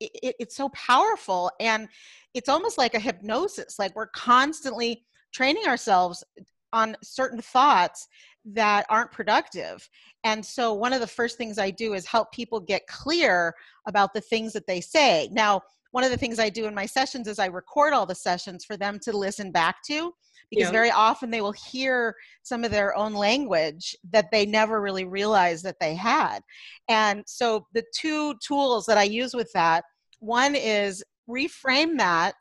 it, 0.00 0.34
it's 0.40 0.56
so 0.56 0.68
powerful 0.70 1.50
and 1.60 1.88
it's 2.34 2.48
almost 2.48 2.78
like 2.78 2.94
a 2.94 2.98
hypnosis 2.98 3.78
like 3.78 3.94
we're 3.94 4.08
constantly 4.08 5.04
training 5.32 5.66
ourselves 5.66 6.24
on 6.72 6.96
certain 7.02 7.40
thoughts 7.40 8.08
that 8.44 8.86
aren't 8.88 9.12
productive 9.12 9.88
and 10.24 10.44
so 10.44 10.72
one 10.72 10.92
of 10.92 11.00
the 11.00 11.06
first 11.06 11.36
things 11.38 11.58
i 11.58 11.70
do 11.70 11.94
is 11.94 12.04
help 12.06 12.32
people 12.32 12.58
get 12.58 12.86
clear 12.86 13.54
about 13.86 14.12
the 14.14 14.20
things 14.20 14.52
that 14.52 14.66
they 14.66 14.80
say 14.80 15.28
now 15.32 15.60
one 15.92 16.02
of 16.02 16.10
the 16.10 16.16
things 16.16 16.38
i 16.38 16.48
do 16.48 16.66
in 16.66 16.74
my 16.74 16.86
sessions 16.86 17.28
is 17.28 17.38
i 17.38 17.46
record 17.46 17.92
all 17.92 18.06
the 18.06 18.14
sessions 18.14 18.64
for 18.64 18.76
them 18.76 18.98
to 18.98 19.16
listen 19.16 19.52
back 19.52 19.76
to 19.86 20.12
because 20.52 20.66
Yeah. 20.66 20.72
very 20.72 20.90
often 20.90 21.30
they 21.30 21.40
will 21.40 21.52
hear 21.52 22.14
some 22.42 22.62
of 22.62 22.70
their 22.70 22.94
own 22.94 23.14
language 23.14 23.96
that 24.10 24.30
they 24.30 24.44
never 24.44 24.82
really 24.82 25.06
realized 25.06 25.64
that 25.64 25.80
they 25.80 25.94
had. 25.94 26.40
And 26.88 27.24
so 27.26 27.66
the 27.72 27.84
two 27.94 28.34
tools 28.46 28.84
that 28.84 28.98
I 28.98 29.04
use 29.04 29.32
with 29.32 29.50
that 29.54 29.84
one 30.20 30.54
is 30.54 31.02
reframe 31.26 31.96
that 31.96 32.34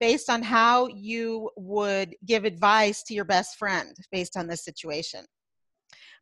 based 0.00 0.28
on 0.28 0.42
how 0.42 0.88
you 0.88 1.50
would 1.56 2.14
give 2.24 2.44
advice 2.44 3.02
to 3.04 3.14
your 3.14 3.24
best 3.24 3.56
friend 3.56 3.96
based 4.12 4.36
on 4.36 4.46
this 4.46 4.64
situation. 4.64 5.24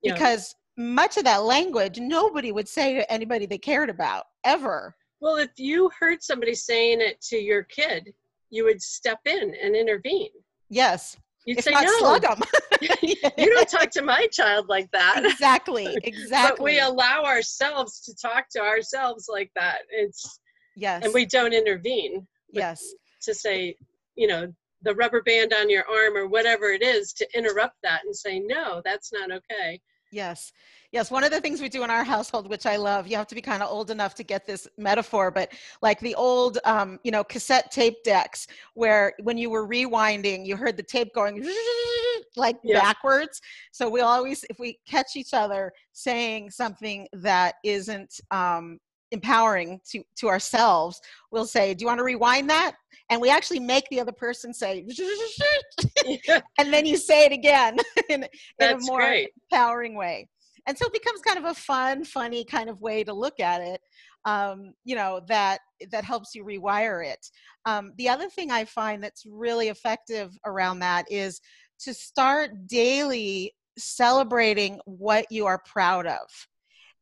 Yeah. 0.02 0.12
Because 0.12 0.54
much 0.76 1.16
of 1.16 1.24
that 1.24 1.44
language 1.44 1.98
nobody 1.98 2.52
would 2.52 2.68
say 2.68 2.94
to 2.94 3.12
anybody 3.12 3.46
they 3.46 3.58
cared 3.58 3.90
about 3.90 4.24
ever. 4.44 4.94
Well, 5.20 5.37
if 5.37 5.50
you 5.56 5.90
heard 5.98 6.22
somebody 6.22 6.54
saying 6.54 7.00
it 7.00 7.20
to 7.28 7.37
your 7.37 7.62
kid, 7.64 8.12
you 8.50 8.64
would 8.64 8.82
step 8.82 9.20
in 9.24 9.54
and 9.62 9.74
intervene. 9.74 10.30
Yes. 10.68 11.16
You'd 11.46 11.58
if 11.58 11.64
say, 11.64 11.72
not 11.72 11.84
no, 11.84 11.98
slug 11.98 12.22
them. 12.22 12.42
you 13.02 13.16
don't 13.37 13.68
talk 13.68 13.90
to 13.90 14.02
my 14.02 14.26
child 14.32 14.68
like 14.68 14.90
that. 14.92 15.24
exactly. 15.24 15.96
Exactly. 16.04 16.56
But 16.56 16.62
we 16.62 16.80
allow 16.80 17.24
ourselves 17.24 18.00
to 18.02 18.14
talk 18.14 18.48
to 18.50 18.60
ourselves 18.60 19.26
like 19.28 19.50
that. 19.56 19.78
It's 19.90 20.40
yes. 20.76 21.04
and 21.04 21.12
we 21.12 21.26
don't 21.26 21.52
intervene 21.52 22.26
yes. 22.54 22.94
To 23.24 23.34
say, 23.34 23.76
you 24.16 24.26
know, 24.26 24.52
the 24.82 24.94
rubber 24.94 25.22
band 25.22 25.52
on 25.52 25.70
your 25.70 25.84
arm 25.88 26.16
or 26.16 26.26
whatever 26.26 26.66
it 26.66 26.82
is 26.82 27.12
to 27.14 27.26
interrupt 27.34 27.76
that 27.82 28.02
and 28.04 28.14
say, 28.14 28.38
no, 28.38 28.82
that's 28.84 29.12
not 29.12 29.30
okay. 29.30 29.80
Yes. 30.12 30.52
Yes. 30.92 31.10
One 31.10 31.24
of 31.24 31.32
the 31.32 31.40
things 31.40 31.60
we 31.60 31.68
do 31.68 31.82
in 31.82 31.90
our 31.90 32.04
household, 32.04 32.48
which 32.48 32.66
I 32.66 32.76
love, 32.76 33.08
you 33.08 33.16
have 33.16 33.26
to 33.26 33.34
be 33.34 33.40
kind 33.40 33.64
of 33.64 33.68
old 33.68 33.90
enough 33.90 34.14
to 34.14 34.22
get 34.22 34.46
this 34.46 34.68
metaphor, 34.78 35.32
but 35.32 35.52
like 35.82 35.98
the 35.98 36.14
old, 36.14 36.58
um, 36.64 37.00
you 37.02 37.10
know, 37.10 37.24
cassette 37.24 37.72
tape 37.72 37.96
decks 38.04 38.46
where 38.74 39.12
when 39.24 39.37
you 39.37 39.50
were 39.50 39.66
rewinding, 39.66 40.46
you 40.46 40.56
heard 40.56 40.76
the 40.76 40.84
tape 40.84 41.12
going 41.14 41.44
like 42.37 42.58
Yeah. 42.62 42.80
backwards. 42.80 43.40
So 43.72 43.88
we 43.88 44.02
always, 44.02 44.44
if 44.48 44.60
we 44.60 44.78
catch 44.87 45.16
each 45.16 45.34
other 45.34 45.72
saying 45.92 46.50
something 46.50 47.08
that 47.14 47.56
isn't 47.64 48.20
um, 48.30 48.78
empowering 49.14 49.81
to, 49.90 50.03
to 50.16 50.29
ourselves, 50.29 51.00
we'll 51.31 51.46
say, 51.46 51.72
Do 51.72 51.83
you 51.83 51.87
want 51.87 51.98
to 51.98 52.05
rewind 52.05 52.50
that? 52.50 52.74
And 53.11 53.20
we 53.20 53.31
actually 53.31 53.61
make 53.61 53.85
the 53.90 54.00
other 54.00 54.12
person 54.12 54.53
say, 54.53 54.87
and 56.59 56.72
then 56.72 56.87
you 56.87 56.96
say 56.96 57.27
it 57.27 57.33
again 57.33 57.79
in, 58.09 58.27
in 58.59 58.70
a 58.72 58.79
more 58.81 59.00
great. 59.00 59.31
empowering 59.50 59.94
way. 59.94 60.29
And 60.66 60.77
so 60.77 60.87
it 60.87 60.92
becomes 60.92 61.20
kind 61.20 61.38
of 61.38 61.44
a 61.44 61.55
fun, 61.55 62.05
funny 62.05 62.44
kind 62.44 62.70
of 62.70 62.81
way 62.81 63.05
to 63.05 63.12
look 63.12 63.40
at 63.40 63.61
it. 63.61 63.81
Um, 64.27 64.72
you 64.85 64.96
know 64.96 65.20
that 65.29 65.59
that 65.90 66.03
helps 66.03 66.35
you 66.35 66.44
rewire 66.44 67.07
it. 67.07 67.27
Um, 67.66 67.92
the 67.98 68.09
other 68.09 68.31
thing 68.31 68.50
I 68.50 68.64
find 68.64 69.05
that's 69.05 69.24
really 69.27 69.68
effective 69.68 70.31
around 70.46 70.79
that 70.79 71.05
is 71.11 71.42
to 71.81 71.92
start 71.92 72.66
daily 72.66 73.53
celebrating 73.77 74.81
what 74.87 75.27
you 75.31 75.44
are 75.44 75.61
proud 75.66 76.07
of. 76.07 76.27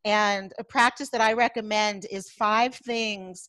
And 0.04 0.52
a 0.58 0.64
practice 0.64 1.10
that 1.10 1.20
I 1.20 1.32
recommend 1.32 2.06
is 2.10 2.28
five 2.30 2.74
things 2.74 3.48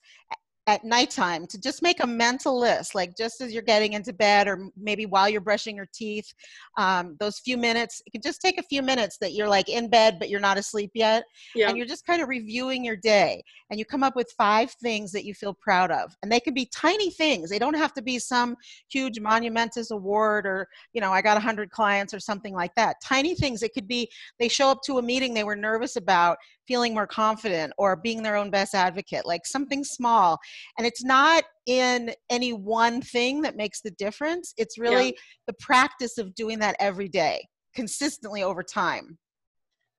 at 0.67 0.84
nighttime 0.86 1.45
to 1.47 1.60
just 1.60 1.82
make 1.82 2.02
a 2.02 2.08
mental 2.08 2.58
list, 2.58 2.95
like 2.95 3.17
just 3.17 3.41
as 3.41 3.52
you're 3.52 3.62
getting 3.62 3.93
into 3.93 4.13
bed 4.13 4.47
or 4.47 4.69
maybe 4.78 5.06
while 5.06 5.28
you're 5.28 5.41
brushing 5.41 5.76
your 5.76 5.89
teeth, 5.93 6.34
um, 6.78 7.17
those 7.19 7.39
few 7.39 7.58
minutes, 7.58 8.02
it 8.06 8.12
can 8.12 8.21
just 8.21 8.41
take 8.41 8.58
a 8.58 8.63
few 8.63 8.82
minutes 8.82 9.17
that 9.19 9.34
you're 9.34 9.47
like 9.47 9.67
in 9.67 9.89
bed, 9.89 10.17
but 10.19 10.30
you're 10.30 10.39
not 10.39 10.58
asleep 10.58 10.91
yet. 10.93 11.26
Yeah. 11.54 11.67
And 11.67 11.78
you're 11.78 11.86
just 11.86 12.06
kind 12.06 12.21
of 12.21 12.30
reviewing 12.30 12.86
your 12.86 12.95
day 12.95 13.43
and 13.69 13.78
you 13.78 13.86
come 13.86 14.04
up 14.04 14.15
with 14.15 14.34
five 14.38 14.71
things 14.71 15.12
that 15.12 15.26
you 15.26 15.34
feel 15.34 15.54
proud 15.54 15.91
of. 15.91 16.15
And 16.23 16.32
they 16.32 16.39
can 16.39 16.54
be 16.54 16.69
tiny 16.73 17.10
things. 17.10 17.49
They 17.49 17.60
don't 17.60 17.73
have 17.73 17.93
to 17.95 18.02
be 18.02 18.17
some 18.17 18.56
huge 18.89 19.19
monumentous 19.19 19.91
award 19.91 20.45
or, 20.45 20.69
you 20.93 21.02
know, 21.02 21.12
I 21.12 21.21
got 21.21 21.34
a 21.34 21.43
100 21.43 21.71
clients 21.71 22.13
or 22.13 22.21
something 22.21 22.54
like 22.54 22.73
that. 22.76 22.97
Tiny 23.04 23.36
things. 23.36 23.63
It 23.63 23.73
could 23.73 23.88
be 23.88 24.10
they 24.39 24.47
show 24.47 24.69
up 24.69 24.82
to 24.86 24.97
a 24.97 25.02
meeting 25.02 25.34
they 25.34 25.43
were 25.43 25.58
nervous 25.58 25.97
about 25.97 26.38
feeling 26.67 26.93
more 26.93 27.08
confident 27.08 27.73
or 27.78 27.95
being 27.95 28.23
their 28.23 28.36
own 28.36 28.49
best 28.49 28.73
advocate, 28.73 29.26
like 29.26 29.45
something 29.45 29.84
small. 29.84 30.38
And 30.78 30.88
it's 30.88 31.04
not 31.04 31.43
in 31.65 32.13
any 32.30 32.54
one 32.54 33.02
thing 33.02 33.41
that 33.41 33.56
makes 33.56 33.82
the 33.82 33.91
difference. 33.91 34.54
It's 34.58 34.78
really 34.78 35.08
yeah. 35.08 35.19
the 35.47 35.54
practice 35.60 36.17
of 36.17 36.36
doing 36.36 36.60
that 36.60 36.76
every 36.80 37.10
day, 37.10 37.45
consistently 37.76 38.43
over 38.43 38.63
time. 38.63 39.17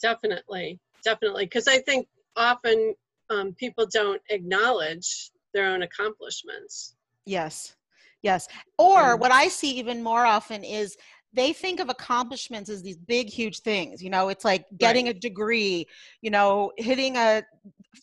Definitely, 0.00 0.78
definitely. 1.04 1.46
Because 1.46 1.68
I 1.68 1.78
think 1.78 2.06
often 2.36 2.94
um, 3.30 3.54
people 3.54 3.86
don't 3.92 4.20
acknowledge 4.30 5.30
their 5.52 5.66
own 5.66 5.82
accomplishments. 5.82 6.96
Yes. 7.24 7.76
Yes. 8.22 8.48
Or 8.78 9.16
what 9.16 9.32
I 9.32 9.48
see 9.48 9.76
even 9.78 10.02
more 10.02 10.24
often 10.24 10.64
is 10.64 10.96
they 11.34 11.52
think 11.52 11.80
of 11.80 11.88
accomplishments 11.88 12.70
as 12.70 12.82
these 12.82 12.96
big 12.96 13.28
huge 13.28 13.60
things 13.60 14.02
you 14.02 14.10
know 14.10 14.28
it's 14.28 14.44
like 14.44 14.64
getting 14.78 15.06
right. 15.06 15.16
a 15.16 15.18
degree 15.18 15.86
you 16.22 16.30
know 16.30 16.72
hitting 16.76 17.16
a 17.16 17.42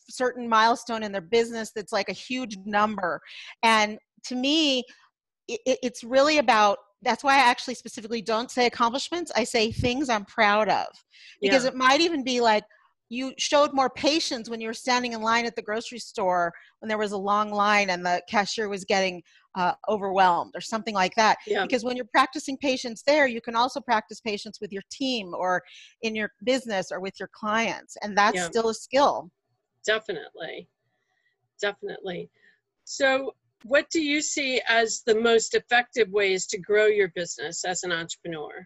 certain 0.09 0.47
milestone 0.47 1.03
in 1.03 1.11
their 1.11 1.21
business 1.21 1.71
that's 1.75 1.93
like 1.93 2.09
a 2.09 2.13
huge 2.13 2.57
number 2.65 3.21
and 3.63 3.97
to 4.23 4.35
me 4.35 4.83
it, 5.47 5.79
it's 5.81 6.03
really 6.03 6.37
about 6.37 6.77
that's 7.01 7.23
why 7.23 7.35
i 7.35 7.39
actually 7.39 7.75
specifically 7.75 8.21
don't 8.21 8.51
say 8.51 8.65
accomplishments 8.65 9.31
i 9.35 9.43
say 9.43 9.71
things 9.71 10.09
i'm 10.09 10.25
proud 10.25 10.69
of 10.69 10.87
because 11.41 11.63
yeah. 11.63 11.69
it 11.69 11.75
might 11.75 12.01
even 12.01 12.23
be 12.23 12.41
like 12.41 12.63
you 13.11 13.33
showed 13.37 13.73
more 13.73 13.89
patience 13.89 14.49
when 14.49 14.61
you 14.61 14.67
were 14.67 14.73
standing 14.73 15.11
in 15.11 15.21
line 15.21 15.45
at 15.45 15.53
the 15.57 15.61
grocery 15.61 15.99
store 15.99 16.53
when 16.79 16.87
there 16.87 16.97
was 16.97 17.11
a 17.11 17.17
long 17.17 17.51
line 17.51 17.89
and 17.89 18.05
the 18.05 18.21
cashier 18.29 18.69
was 18.69 18.85
getting 18.85 19.21
uh, 19.55 19.73
overwhelmed 19.89 20.53
or 20.55 20.61
something 20.61 20.95
like 20.95 21.13
that. 21.15 21.37
Yeah. 21.45 21.63
Because 21.63 21.83
when 21.83 21.97
you're 21.97 22.05
practicing 22.05 22.57
patience 22.57 23.03
there, 23.05 23.27
you 23.27 23.41
can 23.41 23.53
also 23.53 23.81
practice 23.81 24.21
patience 24.21 24.59
with 24.61 24.71
your 24.71 24.83
team 24.89 25.33
or 25.37 25.61
in 26.03 26.15
your 26.15 26.31
business 26.45 26.89
or 26.89 27.01
with 27.01 27.19
your 27.19 27.29
clients, 27.33 27.97
and 28.01 28.17
that's 28.17 28.37
yeah. 28.37 28.45
still 28.45 28.69
a 28.69 28.73
skill. 28.73 29.29
Definitely. 29.85 30.69
Definitely. 31.59 32.29
So, 32.85 33.35
what 33.63 33.89
do 33.89 34.01
you 34.01 34.21
see 34.21 34.61
as 34.69 35.03
the 35.05 35.15
most 35.15 35.53
effective 35.53 36.09
ways 36.11 36.47
to 36.47 36.57
grow 36.57 36.85
your 36.85 37.09
business 37.09 37.65
as 37.65 37.83
an 37.83 37.91
entrepreneur? 37.91 38.65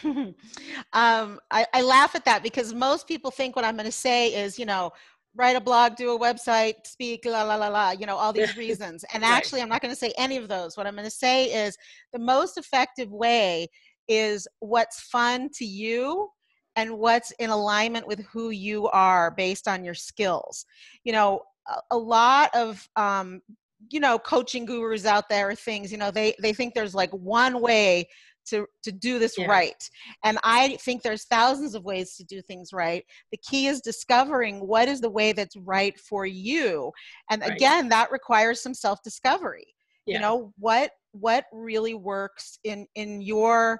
um, 0.04 1.40
I, 1.50 1.66
I, 1.72 1.82
laugh 1.82 2.14
at 2.14 2.24
that 2.24 2.42
because 2.42 2.72
most 2.72 3.08
people 3.08 3.30
think 3.30 3.56
what 3.56 3.64
I'm 3.64 3.74
going 3.74 3.86
to 3.86 3.92
say 3.92 4.28
is, 4.34 4.58
you 4.58 4.66
know, 4.66 4.92
write 5.34 5.56
a 5.56 5.60
blog, 5.60 5.96
do 5.96 6.14
a 6.14 6.18
website, 6.18 6.86
speak, 6.86 7.24
la 7.24 7.42
la 7.42 7.56
la 7.56 7.68
la, 7.68 7.90
you 7.90 8.06
know, 8.06 8.16
all 8.16 8.32
these 8.32 8.56
reasons. 8.56 9.04
And 9.12 9.22
right. 9.22 9.32
actually, 9.32 9.60
I'm 9.60 9.68
not 9.68 9.82
going 9.82 9.92
to 9.92 9.98
say 9.98 10.12
any 10.16 10.36
of 10.36 10.48
those. 10.48 10.76
What 10.76 10.86
I'm 10.86 10.94
going 10.94 11.04
to 11.04 11.10
say 11.10 11.46
is 11.46 11.76
the 12.12 12.18
most 12.18 12.58
effective 12.58 13.10
way 13.10 13.68
is 14.08 14.46
what's 14.60 15.00
fun 15.00 15.48
to 15.54 15.64
you 15.64 16.28
and 16.76 16.98
what's 16.98 17.30
in 17.32 17.50
alignment 17.50 18.06
with 18.06 18.24
who 18.26 18.50
you 18.50 18.88
are 18.88 19.30
based 19.32 19.68
on 19.68 19.84
your 19.84 19.94
skills. 19.94 20.64
You 21.04 21.12
know, 21.12 21.42
a, 21.66 21.80
a 21.92 21.98
lot 21.98 22.50
of 22.54 22.88
um, 22.96 23.42
you 23.90 24.00
know 24.00 24.18
coaching 24.18 24.64
gurus 24.64 25.06
out 25.06 25.28
there 25.28 25.54
things 25.54 25.92
you 25.92 25.98
know 25.98 26.10
they 26.10 26.34
they 26.42 26.52
think 26.52 26.74
there's 26.74 26.94
like 26.94 27.10
one 27.10 27.60
way 27.60 28.08
to 28.48 28.66
to 28.82 28.92
do 28.92 29.18
this 29.18 29.36
yeah. 29.38 29.46
right 29.46 29.88
and 30.24 30.38
i 30.42 30.76
think 30.76 31.02
there's 31.02 31.24
thousands 31.26 31.74
of 31.74 31.84
ways 31.84 32.14
to 32.16 32.24
do 32.24 32.40
things 32.42 32.72
right 32.72 33.04
the 33.30 33.38
key 33.38 33.66
is 33.66 33.80
discovering 33.80 34.66
what 34.66 34.88
is 34.88 35.00
the 35.00 35.10
way 35.10 35.32
that's 35.32 35.56
right 35.56 35.98
for 35.98 36.26
you 36.26 36.90
and 37.30 37.42
right. 37.42 37.52
again 37.52 37.88
that 37.88 38.10
requires 38.10 38.60
some 38.60 38.74
self 38.74 39.02
discovery 39.02 39.66
yeah. 40.06 40.14
you 40.14 40.20
know 40.20 40.52
what 40.58 40.90
what 41.12 41.44
really 41.52 41.94
works 41.94 42.58
in 42.64 42.86
in 42.94 43.20
your 43.20 43.78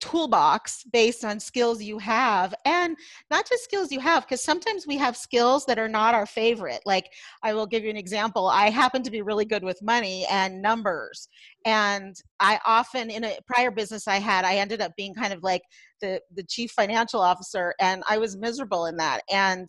toolbox 0.00 0.84
based 0.92 1.24
on 1.24 1.40
skills 1.40 1.82
you 1.82 1.98
have 1.98 2.54
and 2.64 2.96
not 3.30 3.48
just 3.48 3.64
skills 3.64 3.90
you 3.90 3.98
have 3.98 4.24
because 4.24 4.42
sometimes 4.42 4.86
we 4.86 4.96
have 4.96 5.16
skills 5.16 5.64
that 5.64 5.78
are 5.78 5.88
not 5.88 6.14
our 6.14 6.26
favorite. 6.26 6.80
Like 6.84 7.10
i 7.42 7.54
will 7.54 7.66
give 7.66 7.82
you 7.82 7.90
an 7.90 7.96
example. 7.96 8.46
I 8.48 8.70
happen 8.70 9.02
to 9.02 9.10
be 9.10 9.22
really 9.22 9.44
good 9.44 9.64
with 9.64 9.80
money 9.82 10.26
and 10.30 10.60
numbers 10.60 11.28
and 11.64 12.14
i 12.40 12.58
often 12.66 13.10
in 13.10 13.24
a 13.24 13.38
prior 13.46 13.70
business 13.70 14.06
i 14.06 14.16
had 14.16 14.44
i 14.44 14.56
ended 14.56 14.80
up 14.80 14.92
being 14.96 15.14
kind 15.14 15.32
of 15.32 15.42
like 15.42 15.62
the 16.00 16.20
the 16.34 16.44
chief 16.44 16.70
financial 16.70 17.20
officer 17.20 17.74
and 17.80 18.02
i 18.08 18.18
was 18.18 18.36
miserable 18.36 18.86
in 18.86 18.96
that. 18.96 19.22
And 19.32 19.68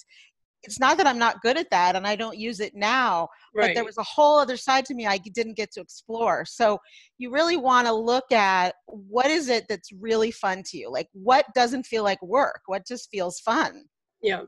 it's 0.63 0.79
not 0.79 0.97
that 0.97 1.07
I'm 1.07 1.19
not 1.19 1.41
good 1.41 1.57
at 1.57 1.69
that 1.71 1.95
and 1.95 2.05
I 2.05 2.15
don't 2.15 2.37
use 2.37 2.59
it 2.59 2.75
now, 2.75 3.29
right. 3.58 3.70
but 3.70 3.76
there 3.76 3.86
was 3.86 3.98
a 3.98 4.04
whole 4.04 4.39
other 4.39 4.58
side 4.58 4.86
to 4.86 4.93
me 4.93 5.06
I 5.06 5.17
didn't 5.17 5.58
get 5.58 5.72
to 5.74 5.82
explore. 5.82 6.46
So 6.46 6.80
you 7.17 7.32
really 7.32 7.58
want 7.58 7.88
to 7.88 7.93
look 7.93 8.32
at 8.32 8.76
what 8.86 9.28
is 9.28 9.50
it 9.50 9.65
that's 9.67 9.91
really 9.91 10.32
fun 10.32 10.63
to 10.67 10.78
you? 10.78 10.91
Like 10.91 11.08
what 11.13 11.46
doesn't 11.56 11.86
feel 11.86 12.04
like 12.04 12.22
work? 12.22 12.62
What 12.67 12.86
just 12.88 13.10
feels 13.12 13.39
fun? 13.39 13.86
Yeah. 14.22 14.43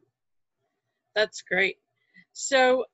That's 1.15 1.41
great. 1.41 1.77
So 2.33 2.85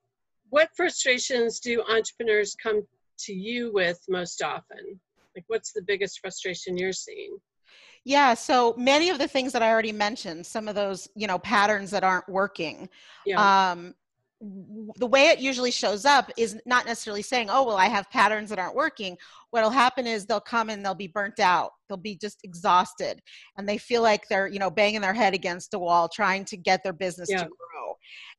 what 0.49 0.69
frustrations 0.75 1.60
do 1.60 1.84
entrepreneurs 1.89 2.56
come 2.62 2.84
to 3.19 3.34
you 3.34 3.71
with 3.73 3.99
most 4.10 4.41
often? 4.41 4.99
Like 5.36 5.45
what's 5.47 5.73
the 5.73 5.82
biggest 5.82 6.19
frustration 6.19 6.78
you're 6.78 6.93
seeing? 6.93 7.38
Yeah, 8.06 8.36
so 8.36 8.75
many 8.78 9.10
of 9.10 9.17
the 9.17 9.28
things 9.28 9.51
that 9.54 9.63
I 9.63 9.71
already 9.71 9.91
mentioned, 9.91 10.45
some 10.45 10.67
of 10.67 10.75
those, 10.75 11.10
you 11.15 11.25
know, 11.25 11.39
patterns 11.39 11.89
that 11.89 12.04
aren't 12.04 12.30
working. 12.30 12.88
Yeah. 13.25 13.71
Um, 13.71 13.95
the 14.97 15.08
way 15.08 15.27
it 15.27 15.39
usually 15.39 15.71
shows 15.71 16.05
up 16.05 16.31
is 16.38 16.60
not 16.65 16.86
necessarily 16.86 17.21
saying, 17.21 17.49
oh, 17.49 17.63
well, 17.63 17.77
I 17.77 17.88
have 17.88 18.10
patterns 18.12 18.49
that 18.49 18.60
aren't 18.60 18.75
working. 18.75 19.17
What'll 19.51 19.69
happen 19.69 20.05
is 20.05 20.25
they'll 20.25 20.39
come 20.39 20.69
and 20.69 20.84
they'll 20.84 20.93
be 20.93 21.08
burnt 21.08 21.39
out. 21.39 21.71
They'll 21.88 21.97
be 21.97 22.15
just 22.15 22.39
exhausted 22.43 23.21
and 23.58 23.67
they 23.67 23.77
feel 23.77 24.01
like 24.01 24.27
they're, 24.27 24.47
you 24.47 24.60
know, 24.60 24.69
banging 24.69 25.01
their 25.01 25.13
head 25.13 25.34
against 25.34 25.73
a 25.73 25.79
wall 25.79 26.10
trying 26.10 26.45
to 26.45 26.58
get 26.58 26.84
their 26.84 26.93
business 26.93 27.29
yeah. 27.29 27.43
to 27.43 27.45
grow. 27.45 27.95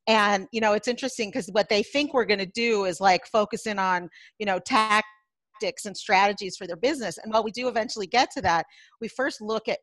And, 0.07 0.47
you 0.51 0.61
know, 0.61 0.73
it's 0.73 0.87
interesting 0.87 1.29
because 1.29 1.49
what 1.51 1.69
they 1.69 1.83
think 1.83 2.13
we're 2.13 2.25
going 2.25 2.39
to 2.39 2.45
do 2.45 2.85
is 2.85 3.01
like 3.01 3.25
focus 3.27 3.65
in 3.65 3.79
on, 3.79 4.09
you 4.39 4.45
know, 4.45 4.59
tactics 4.59 5.85
and 5.85 5.97
strategies 5.97 6.55
for 6.55 6.67
their 6.67 6.77
business. 6.77 7.17
And 7.17 7.33
while 7.33 7.43
we 7.43 7.51
do 7.51 7.67
eventually 7.67 8.07
get 8.07 8.31
to 8.31 8.41
that, 8.41 8.65
we 9.01 9.07
first 9.07 9.41
look 9.41 9.67
at 9.67 9.79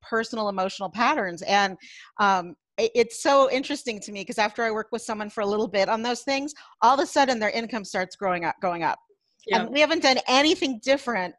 personal 0.00 0.48
emotional 0.48 0.88
patterns. 0.88 1.42
And 1.42 1.76
um, 2.18 2.54
it's 2.78 3.22
so 3.22 3.50
interesting 3.50 4.00
to 4.00 4.12
me 4.12 4.20
because 4.20 4.38
after 4.38 4.62
I 4.62 4.70
work 4.70 4.88
with 4.92 5.02
someone 5.02 5.30
for 5.30 5.40
a 5.40 5.46
little 5.46 5.68
bit 5.68 5.88
on 5.88 6.02
those 6.02 6.22
things, 6.22 6.52
all 6.82 6.94
of 6.94 7.00
a 7.00 7.06
sudden 7.06 7.38
their 7.38 7.50
income 7.50 7.84
starts 7.84 8.16
growing 8.16 8.44
up, 8.44 8.56
going 8.60 8.82
up. 8.82 8.98
Yeah. 9.46 9.62
And 9.62 9.70
we 9.70 9.80
haven't 9.80 10.02
done 10.02 10.18
anything 10.28 10.80
different 10.82 11.34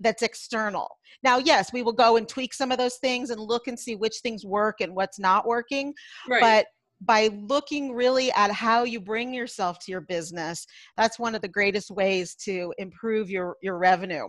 that's 0.00 0.22
external. 0.22 0.88
Now, 1.22 1.38
yes, 1.38 1.72
we 1.72 1.82
will 1.82 1.92
go 1.92 2.16
and 2.16 2.28
tweak 2.28 2.54
some 2.54 2.70
of 2.70 2.78
those 2.78 2.96
things 2.96 3.30
and 3.30 3.40
look 3.40 3.66
and 3.66 3.78
see 3.78 3.96
which 3.96 4.18
things 4.22 4.44
work 4.44 4.80
and 4.80 4.94
what's 4.94 5.18
not 5.18 5.46
working. 5.46 5.92
Right. 6.28 6.40
But 6.40 6.66
by 7.00 7.28
looking 7.48 7.92
really 7.92 8.32
at 8.32 8.50
how 8.50 8.84
you 8.84 9.00
bring 9.00 9.32
yourself 9.32 9.78
to 9.78 9.92
your 9.92 10.00
business 10.00 10.66
that's 10.96 11.18
one 11.18 11.34
of 11.34 11.42
the 11.42 11.48
greatest 11.48 11.90
ways 11.90 12.34
to 12.34 12.74
improve 12.78 13.30
your 13.30 13.56
your 13.62 13.78
revenue 13.78 14.26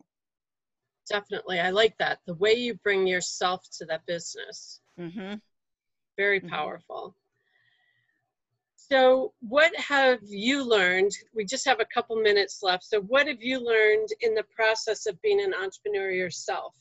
definitely 1.09 1.59
i 1.59 1.69
like 1.69 1.95
that 1.97 2.19
the 2.27 2.35
way 2.35 2.53
you 2.53 2.75
bring 2.83 3.07
yourself 3.07 3.65
to 3.71 3.85
that 3.85 4.05
business 4.05 4.81
mm-hmm. 4.99 5.35
Very 6.19 6.41
mm-hmm. 6.41 6.49
powerful. 6.49 7.15
So 8.75 9.31
what 9.39 9.73
have 9.75 10.19
you 10.27 10.67
learned? 10.67 11.11
We 11.33 11.45
just 11.45 11.65
have 11.65 11.79
a 11.79 11.85
couple 11.93 12.17
minutes 12.17 12.59
left. 12.61 12.83
So 12.83 13.01
what 13.01 13.27
have 13.27 13.41
you 13.41 13.59
learned 13.59 14.09
in 14.19 14.33
the 14.33 14.43
process 14.53 15.05
of 15.05 15.21
being 15.21 15.39
an 15.41 15.53
entrepreneur 15.53 16.11
yourself? 16.11 16.75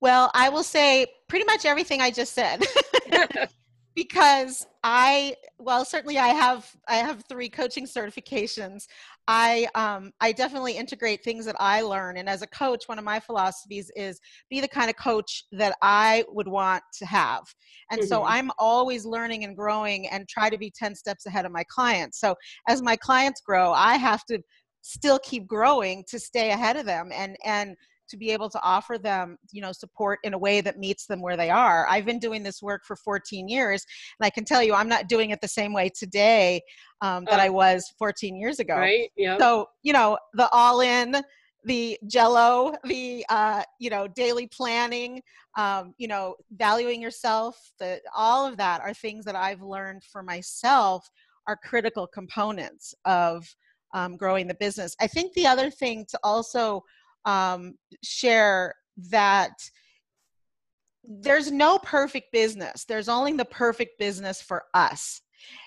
Well 0.00 0.30
i 0.34 0.48
will 0.48 0.62
say 0.62 1.06
pretty 1.28 1.46
much 1.46 1.64
everything 1.64 2.00
i 2.00 2.10
just 2.10 2.34
said. 2.34 2.62
Because 3.96 4.66
I 4.84 5.36
well 5.58 5.86
certainly 5.86 6.18
I 6.18 6.28
have 6.28 6.70
I 6.86 6.96
have 6.96 7.24
three 7.30 7.48
coaching 7.48 7.86
certifications. 7.86 8.88
I 9.28 9.66
um, 9.74 10.12
I 10.20 10.32
definitely 10.32 10.76
integrate 10.76 11.24
things 11.24 11.44
that 11.46 11.56
I 11.58 11.82
learn, 11.82 12.16
and 12.16 12.28
as 12.28 12.42
a 12.42 12.46
coach, 12.46 12.84
one 12.86 12.98
of 12.98 13.04
my 13.04 13.18
philosophies 13.18 13.90
is 13.96 14.20
be 14.50 14.60
the 14.60 14.68
kind 14.68 14.88
of 14.88 14.96
coach 14.96 15.44
that 15.52 15.76
I 15.82 16.24
would 16.28 16.48
want 16.48 16.82
to 16.98 17.06
have. 17.06 17.42
And 17.90 18.00
mm-hmm. 18.00 18.08
so 18.08 18.24
I'm 18.24 18.50
always 18.58 19.04
learning 19.04 19.44
and 19.44 19.56
growing, 19.56 20.08
and 20.08 20.28
try 20.28 20.48
to 20.48 20.58
be 20.58 20.70
ten 20.70 20.94
steps 20.94 21.26
ahead 21.26 21.44
of 21.44 21.52
my 21.52 21.64
clients. 21.68 22.20
So 22.20 22.34
as 22.68 22.82
my 22.82 22.96
clients 22.96 23.40
grow, 23.40 23.72
I 23.72 23.96
have 23.96 24.24
to 24.26 24.38
still 24.82 25.18
keep 25.18 25.46
growing 25.48 26.04
to 26.08 26.18
stay 26.18 26.50
ahead 26.50 26.76
of 26.76 26.86
them 26.86 27.10
and 27.12 27.36
and 27.44 27.76
to 28.08 28.16
be 28.16 28.30
able 28.30 28.48
to 28.50 28.60
offer 28.62 28.98
them 28.98 29.36
you 29.52 29.60
know 29.60 29.72
support 29.72 30.18
in 30.24 30.34
a 30.34 30.38
way 30.38 30.60
that 30.60 30.78
meets 30.78 31.06
them 31.06 31.20
where 31.20 31.36
they 31.36 31.50
are. 31.50 31.86
I've 31.88 32.04
been 32.04 32.18
doing 32.18 32.42
this 32.42 32.62
work 32.62 32.82
for 32.84 32.96
14 32.96 33.48
years 33.48 33.84
and 34.18 34.26
i 34.26 34.30
can 34.30 34.44
tell 34.44 34.62
you 34.62 34.74
i'm 34.74 34.88
not 34.88 35.08
doing 35.08 35.30
it 35.30 35.40
the 35.40 35.48
same 35.48 35.72
way 35.72 35.88
today 35.88 36.60
um, 37.00 37.24
that 37.30 37.40
i 37.40 37.48
was 37.48 37.92
14 37.98 38.36
years 38.36 38.58
ago. 38.58 38.76
Right 38.76 39.10
yeah 39.16 39.38
so 39.38 39.66
you 39.82 39.92
know 39.92 40.18
the 40.34 40.48
all 40.50 40.80
in 40.80 41.16
the 41.64 41.98
jello 42.06 42.74
the 42.84 43.24
uh, 43.28 43.62
you 43.80 43.90
know 43.90 44.06
daily 44.08 44.46
planning 44.46 45.20
um, 45.58 45.94
you 45.98 46.08
know 46.08 46.36
valuing 46.52 47.00
yourself 47.02 47.72
the 47.78 48.00
all 48.14 48.46
of 48.46 48.56
that 48.56 48.80
are 48.80 48.94
things 48.94 49.24
that 49.24 49.34
i've 49.34 49.62
learned 49.62 50.02
for 50.04 50.22
myself 50.22 51.08
are 51.46 51.56
critical 51.56 52.06
components 52.06 52.94
of 53.04 53.46
um, 53.94 54.16
growing 54.16 54.46
the 54.46 54.54
business. 54.54 54.94
I 55.00 55.06
think 55.06 55.32
the 55.32 55.46
other 55.46 55.70
thing 55.70 56.04
to 56.10 56.18
also 56.22 56.82
um, 57.26 57.74
share 58.02 58.74
that 59.10 59.52
there's 61.04 61.52
no 61.52 61.78
perfect 61.78 62.32
business. 62.32 62.84
There's 62.84 63.08
only 63.08 63.32
the 63.32 63.44
perfect 63.44 63.98
business 63.98 64.40
for 64.40 64.64
us. 64.74 65.20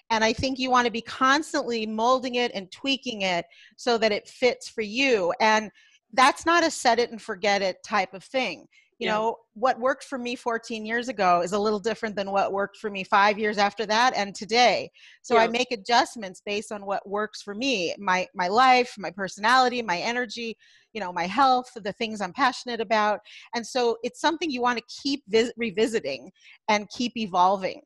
And 0.09 0.23
I 0.23 0.33
think 0.33 0.57
you 0.57 0.71
want 0.71 0.85
to 0.85 0.91
be 0.91 1.01
constantly 1.01 1.85
molding 1.85 2.35
it 2.35 2.51
and 2.55 2.71
tweaking 2.71 3.21
it 3.21 3.45
so 3.77 3.97
that 3.99 4.11
it 4.11 4.27
fits 4.27 4.67
for 4.67 4.81
you. 4.81 5.31
And 5.39 5.69
that's 6.13 6.45
not 6.45 6.65
a 6.65 6.71
set 6.71 6.97
it 6.97 7.11
and 7.11 7.21
forget 7.21 7.61
it 7.61 7.83
type 7.83 8.13
of 8.13 8.23
thing 8.23 8.65
you 8.99 9.07
yeah. 9.07 9.13
know 9.13 9.37
what 9.53 9.79
worked 9.79 10.03
for 10.03 10.17
me 10.17 10.35
14 10.35 10.85
years 10.85 11.07
ago 11.07 11.41
is 11.41 11.53
a 11.53 11.59
little 11.59 11.79
different 11.79 12.15
than 12.15 12.31
what 12.31 12.51
worked 12.51 12.77
for 12.77 12.89
me 12.89 13.03
five 13.03 13.39
years 13.39 13.57
after 13.57 13.85
that 13.85 14.13
and 14.15 14.35
today. 14.35 14.91
So 15.21 15.35
yeah. 15.35 15.43
i 15.43 15.47
make 15.47 15.71
adjustments 15.71 16.41
based 16.45 16.71
on 16.71 16.85
what 16.85 17.07
works 17.07 17.41
for 17.41 17.55
me 17.55 17.95
my 17.97 18.27
my 18.35 18.49
life 18.49 18.93
my 18.97 19.09
personality 19.09 19.81
my 19.81 19.97
energy 19.99 20.57
you 20.93 20.99
know 20.99 21.13
my 21.13 21.27
health 21.27 21.71
the 21.75 21.93
things 21.93 22.19
i'm 22.21 22.33
passionate 22.33 22.81
about. 22.81 23.21
And 23.55 23.65
so 23.65 23.97
it's 24.03 24.19
something 24.19 24.51
you 24.51 24.61
want 24.61 24.77
to 24.77 25.01
keep 25.01 25.23
vis- 25.29 25.53
revisiting 25.57 26.31
and 26.67 26.89
keep 26.89 27.15
evolving. 27.15 27.81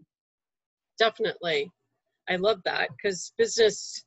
Definitely. 0.97 1.71
I 2.29 2.37
love 2.37 2.59
that 2.65 2.89
because 2.95 3.33
business 3.37 4.03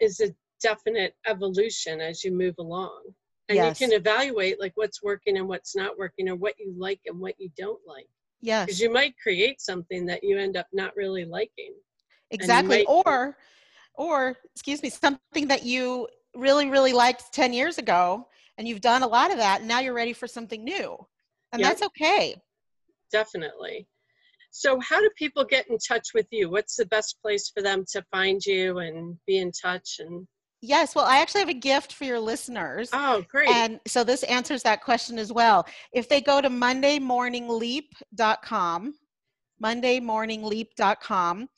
is 0.00 0.20
a 0.20 0.34
definite 0.62 1.14
evolution 1.26 2.00
as 2.00 2.24
you 2.24 2.32
move 2.32 2.54
along 2.58 3.02
and 3.48 3.56
yes. 3.56 3.80
you 3.80 3.86
can 3.86 3.96
evaluate 3.96 4.60
like 4.60 4.72
what's 4.74 5.02
working 5.02 5.38
and 5.38 5.48
what's 5.48 5.74
not 5.74 5.98
working 5.98 6.28
or 6.28 6.36
what 6.36 6.54
you 6.58 6.74
like 6.76 7.00
and 7.06 7.18
what 7.18 7.34
you 7.38 7.50
don't 7.56 7.80
like. 7.86 8.08
Yes. 8.40 8.66
Because 8.66 8.80
you 8.80 8.92
might 8.92 9.14
create 9.20 9.60
something 9.60 10.06
that 10.06 10.22
you 10.22 10.38
end 10.38 10.56
up 10.56 10.66
not 10.72 10.94
really 10.96 11.24
liking. 11.24 11.74
Exactly. 12.30 12.78
might- 12.78 12.86
or 12.86 13.36
or 13.94 14.36
excuse 14.54 14.82
me 14.82 14.90
something 14.90 15.48
that 15.48 15.64
you 15.64 16.06
really 16.34 16.70
really 16.70 16.92
liked 16.92 17.32
10 17.32 17.52
years 17.52 17.78
ago 17.78 18.28
and 18.58 18.68
you've 18.68 18.80
done 18.80 19.02
a 19.02 19.06
lot 19.06 19.30
of 19.30 19.38
that 19.38 19.60
and 19.60 19.68
now 19.68 19.80
you're 19.80 19.94
ready 19.94 20.12
for 20.12 20.26
something 20.26 20.62
new. 20.62 20.96
And 21.52 21.60
yep. 21.60 21.70
that's 21.70 21.82
okay. 21.82 22.36
Definitely. 23.10 23.88
So 24.50 24.78
how 24.80 25.00
do 25.00 25.10
people 25.16 25.44
get 25.44 25.68
in 25.70 25.78
touch 25.78 26.08
with 26.14 26.26
you? 26.30 26.50
What's 26.50 26.76
the 26.76 26.86
best 26.86 27.18
place 27.22 27.50
for 27.54 27.62
them 27.62 27.84
to 27.92 28.02
find 28.10 28.44
you 28.44 28.78
and 28.78 29.16
be 29.26 29.38
in 29.38 29.52
touch 29.52 29.96
and 30.00 30.26
Yes, 30.60 30.94
well, 30.94 31.04
I 31.04 31.20
actually 31.20 31.40
have 31.40 31.48
a 31.48 31.54
gift 31.54 31.92
for 31.92 32.04
your 32.04 32.18
listeners. 32.18 32.88
Oh, 32.92 33.24
great. 33.30 33.48
And 33.48 33.78
so 33.86 34.02
this 34.02 34.24
answers 34.24 34.64
that 34.64 34.82
question 34.82 35.16
as 35.18 35.32
well. 35.32 35.64
If 35.92 36.08
they 36.08 36.20
go 36.20 36.40
to 36.40 36.50
mondaymorningleap.com, 36.50 38.94
mondaymorningleap.com, 39.62 41.48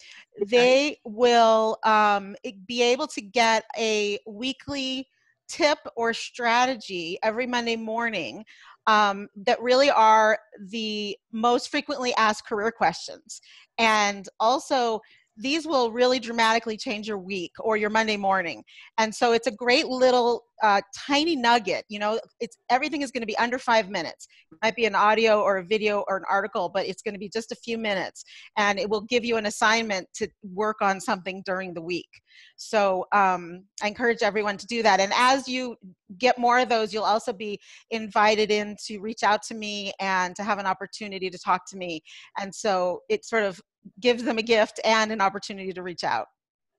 they 0.46 0.98
will 1.04 1.78
um, 1.84 2.36
be 2.66 2.82
able 2.82 3.06
to 3.06 3.22
get 3.22 3.64
a 3.78 4.18
weekly 4.26 5.06
tip 5.48 5.78
or 5.96 6.14
strategy 6.14 7.18
every 7.22 7.46
Monday 7.46 7.76
morning 7.76 8.44
um, 8.86 9.28
that 9.46 9.60
really 9.60 9.90
are 9.90 10.38
the 10.68 11.16
most 11.32 11.70
frequently 11.70 12.14
asked 12.14 12.46
career 12.46 12.70
questions. 12.70 13.40
And 13.78 14.26
also, 14.38 15.00
these 15.36 15.66
will 15.66 15.90
really 15.92 16.18
dramatically 16.18 16.76
change 16.76 17.08
your 17.08 17.18
week 17.18 17.52
or 17.60 17.76
your 17.76 17.90
Monday 17.90 18.16
morning. 18.16 18.62
And 18.98 19.14
so 19.14 19.32
it's 19.32 19.46
a 19.46 19.52
great 19.52 19.86
little 19.86 20.44
uh, 20.62 20.80
tiny 20.96 21.36
nugget. 21.36 21.84
You 21.88 21.98
know, 21.98 22.20
it's 22.40 22.56
everything 22.70 23.02
is 23.02 23.10
going 23.10 23.22
to 23.22 23.26
be 23.26 23.38
under 23.38 23.58
five 23.58 23.90
minutes. 23.90 24.26
It 24.52 24.58
might 24.62 24.76
be 24.76 24.86
an 24.86 24.94
audio 24.94 25.40
or 25.40 25.58
a 25.58 25.64
video 25.64 26.04
or 26.08 26.16
an 26.16 26.24
article, 26.28 26.68
but 26.68 26.86
it's 26.86 27.02
going 27.02 27.14
to 27.14 27.18
be 27.18 27.28
just 27.28 27.52
a 27.52 27.56
few 27.56 27.78
minutes, 27.78 28.24
and 28.56 28.78
it 28.78 28.88
will 28.88 29.02
give 29.02 29.24
you 29.24 29.36
an 29.36 29.46
assignment 29.46 30.06
to 30.14 30.28
work 30.42 30.76
on 30.82 31.00
something 31.00 31.42
during 31.46 31.74
the 31.74 31.82
week. 31.82 32.08
So 32.56 33.06
um, 33.12 33.64
I 33.82 33.88
encourage 33.88 34.22
everyone 34.22 34.56
to 34.58 34.66
do 34.66 34.82
that. 34.82 35.00
And 35.00 35.12
as 35.14 35.48
you 35.48 35.76
get 36.18 36.38
more 36.38 36.58
of 36.58 36.68
those, 36.68 36.92
you'll 36.92 37.04
also 37.04 37.32
be 37.32 37.58
invited 37.90 38.50
in 38.50 38.76
to 38.86 38.98
reach 38.98 39.22
out 39.22 39.42
to 39.44 39.54
me 39.54 39.92
and 40.00 40.34
to 40.36 40.42
have 40.42 40.58
an 40.58 40.66
opportunity 40.66 41.30
to 41.30 41.38
talk 41.38 41.68
to 41.70 41.76
me. 41.76 42.02
And 42.38 42.54
so 42.54 43.00
it 43.08 43.24
sort 43.24 43.44
of 43.44 43.60
gives 44.00 44.22
them 44.22 44.38
a 44.38 44.42
gift 44.42 44.80
and 44.84 45.10
an 45.10 45.20
opportunity 45.20 45.72
to 45.72 45.82
reach 45.82 46.04
out. 46.04 46.26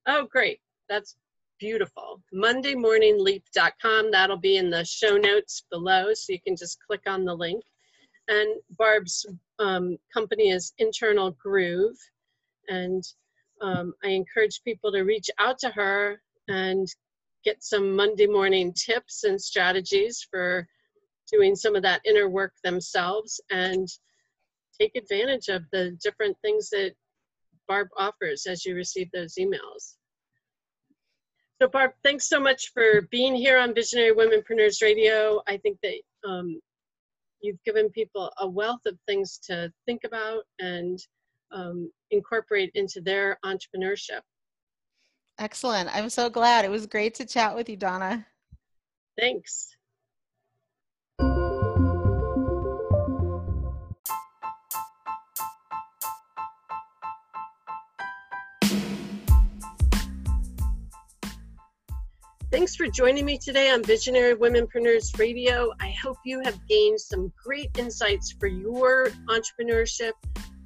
Oh, 0.07 0.27
great. 0.31 0.59
That's 0.89 1.15
beautiful. 1.61 2.21
MondayMorningLeap.com. 2.33 4.11
That'll 4.11 4.35
be 4.35 4.57
in 4.57 4.71
the 4.71 4.83
show 4.83 5.15
notes 5.15 5.63
below, 5.69 6.11
so 6.13 6.33
you 6.33 6.39
can 6.45 6.57
just 6.57 6.79
click 6.85 7.03
on 7.05 7.23
the 7.23 7.35
link. 7.35 7.63
And 8.27 8.59
Barb's 8.77 9.25
um, 9.59 9.97
company 10.13 10.49
is 10.49 10.73
Internal 10.79 11.31
Groove. 11.31 11.95
And 12.67 13.03
um, 13.61 13.93
I 14.03 14.09
encourage 14.09 14.63
people 14.63 14.91
to 14.91 15.01
reach 15.01 15.29
out 15.39 15.59
to 15.59 15.69
her 15.69 16.21
and 16.47 16.87
get 17.45 17.63
some 17.63 17.95
Monday 17.95 18.27
morning 18.27 18.73
tips 18.73 19.23
and 19.23 19.39
strategies 19.39 20.25
for 20.29 20.67
doing 21.31 21.55
some 21.55 21.75
of 21.75 21.83
that 21.83 22.01
inner 22.05 22.27
work 22.27 22.53
themselves 22.63 23.39
and 23.51 23.87
take 24.79 24.95
advantage 24.95 25.47
of 25.47 25.63
the 25.71 25.97
different 26.03 26.35
things 26.41 26.69
that 26.71 26.93
Barb 27.67 27.87
offers 27.97 28.47
as 28.47 28.65
you 28.65 28.75
receive 28.75 29.09
those 29.11 29.35
emails. 29.39 29.95
So 31.61 31.67
Barb, 31.67 31.91
thanks 32.03 32.27
so 32.27 32.39
much 32.39 32.71
for 32.73 33.03
being 33.11 33.35
here 33.35 33.59
on 33.59 33.75
Visionary 33.75 34.13
Womenpreneurs 34.15 34.81
Radio. 34.81 35.43
I 35.47 35.57
think 35.57 35.77
that 35.83 35.93
um, 36.27 36.59
you've 37.39 37.63
given 37.63 37.87
people 37.91 38.31
a 38.39 38.49
wealth 38.49 38.79
of 38.87 38.97
things 39.07 39.39
to 39.43 39.71
think 39.85 40.01
about 40.03 40.41
and 40.57 40.97
um, 41.51 41.91
incorporate 42.09 42.71
into 42.73 42.99
their 42.99 43.37
entrepreneurship. 43.45 44.21
Excellent. 45.37 45.95
I'm 45.95 46.09
so 46.09 46.31
glad. 46.31 46.65
It 46.65 46.71
was 46.71 46.87
great 46.87 47.13
to 47.15 47.27
chat 47.27 47.55
with 47.55 47.69
you, 47.69 47.77
Donna. 47.77 48.25
Thanks. 49.19 49.67
Thanks 62.61 62.75
for 62.75 62.85
joining 62.85 63.25
me 63.25 63.39
today 63.39 63.71
on 63.71 63.83
Visionary 63.83 64.35
Womenpreneurs 64.35 65.17
Radio. 65.17 65.71
I 65.79 65.95
hope 65.99 66.17
you 66.23 66.41
have 66.41 66.59
gained 66.67 67.01
some 67.01 67.33
great 67.43 67.75
insights 67.75 68.33
for 68.39 68.45
your 68.45 69.07
entrepreneurship 69.29 70.11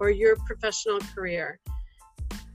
or 0.02 0.10
your 0.10 0.36
professional 0.46 1.00
career. 1.16 1.58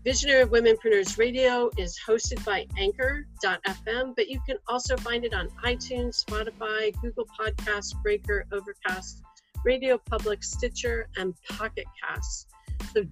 Visionary 0.04 0.44
Womenpreneurs 0.44 1.16
Radio 1.16 1.70
is 1.78 1.98
hosted 2.06 2.44
by 2.44 2.66
Anchor.fm, 2.76 4.14
but 4.14 4.28
you 4.28 4.42
can 4.46 4.58
also 4.68 4.94
find 4.98 5.24
it 5.24 5.32
on 5.32 5.48
iTunes, 5.64 6.22
Spotify, 6.22 6.92
Google 7.00 7.26
Podcasts, 7.40 7.94
Breaker, 8.02 8.44
Overcast, 8.52 9.22
Radio 9.64 9.96
Public, 9.96 10.44
Stitcher, 10.44 11.08
and 11.16 11.32
Pocket 11.48 11.86
Casts. 11.98 12.44
So 12.92 13.04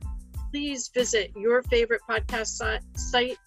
please 0.53 0.91
visit 0.93 1.33
your 1.35 1.63
favorite 1.63 2.03
podcast 2.07 2.61
site 2.97 3.39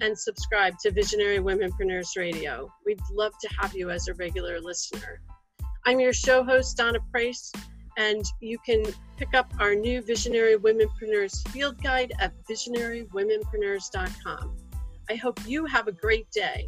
and 0.00 0.18
subscribe 0.18 0.78
to 0.78 0.90
Visionary 0.90 1.38
Womenpreneurs 1.38 2.16
Radio. 2.16 2.72
We'd 2.86 3.00
love 3.12 3.32
to 3.40 3.48
have 3.60 3.74
you 3.74 3.90
as 3.90 4.08
a 4.08 4.14
regular 4.14 4.58
listener. 4.60 5.20
I'm 5.86 6.00
your 6.00 6.12
show 6.12 6.42
host, 6.42 6.76
Donna 6.76 6.98
Price, 7.10 7.52
and 7.96 8.24
you 8.40 8.58
can 8.64 8.82
pick 9.16 9.34
up 9.34 9.52
our 9.58 9.74
new 9.74 10.02
Visionary 10.02 10.56
Womenpreneurs 10.56 11.48
field 11.48 11.82
guide 11.82 12.12
at 12.18 12.32
visionarywomenpreneurs.com. 12.50 14.56
I 15.08 15.14
hope 15.14 15.40
you 15.46 15.64
have 15.66 15.88
a 15.88 15.92
great 15.92 16.30
day. 16.30 16.66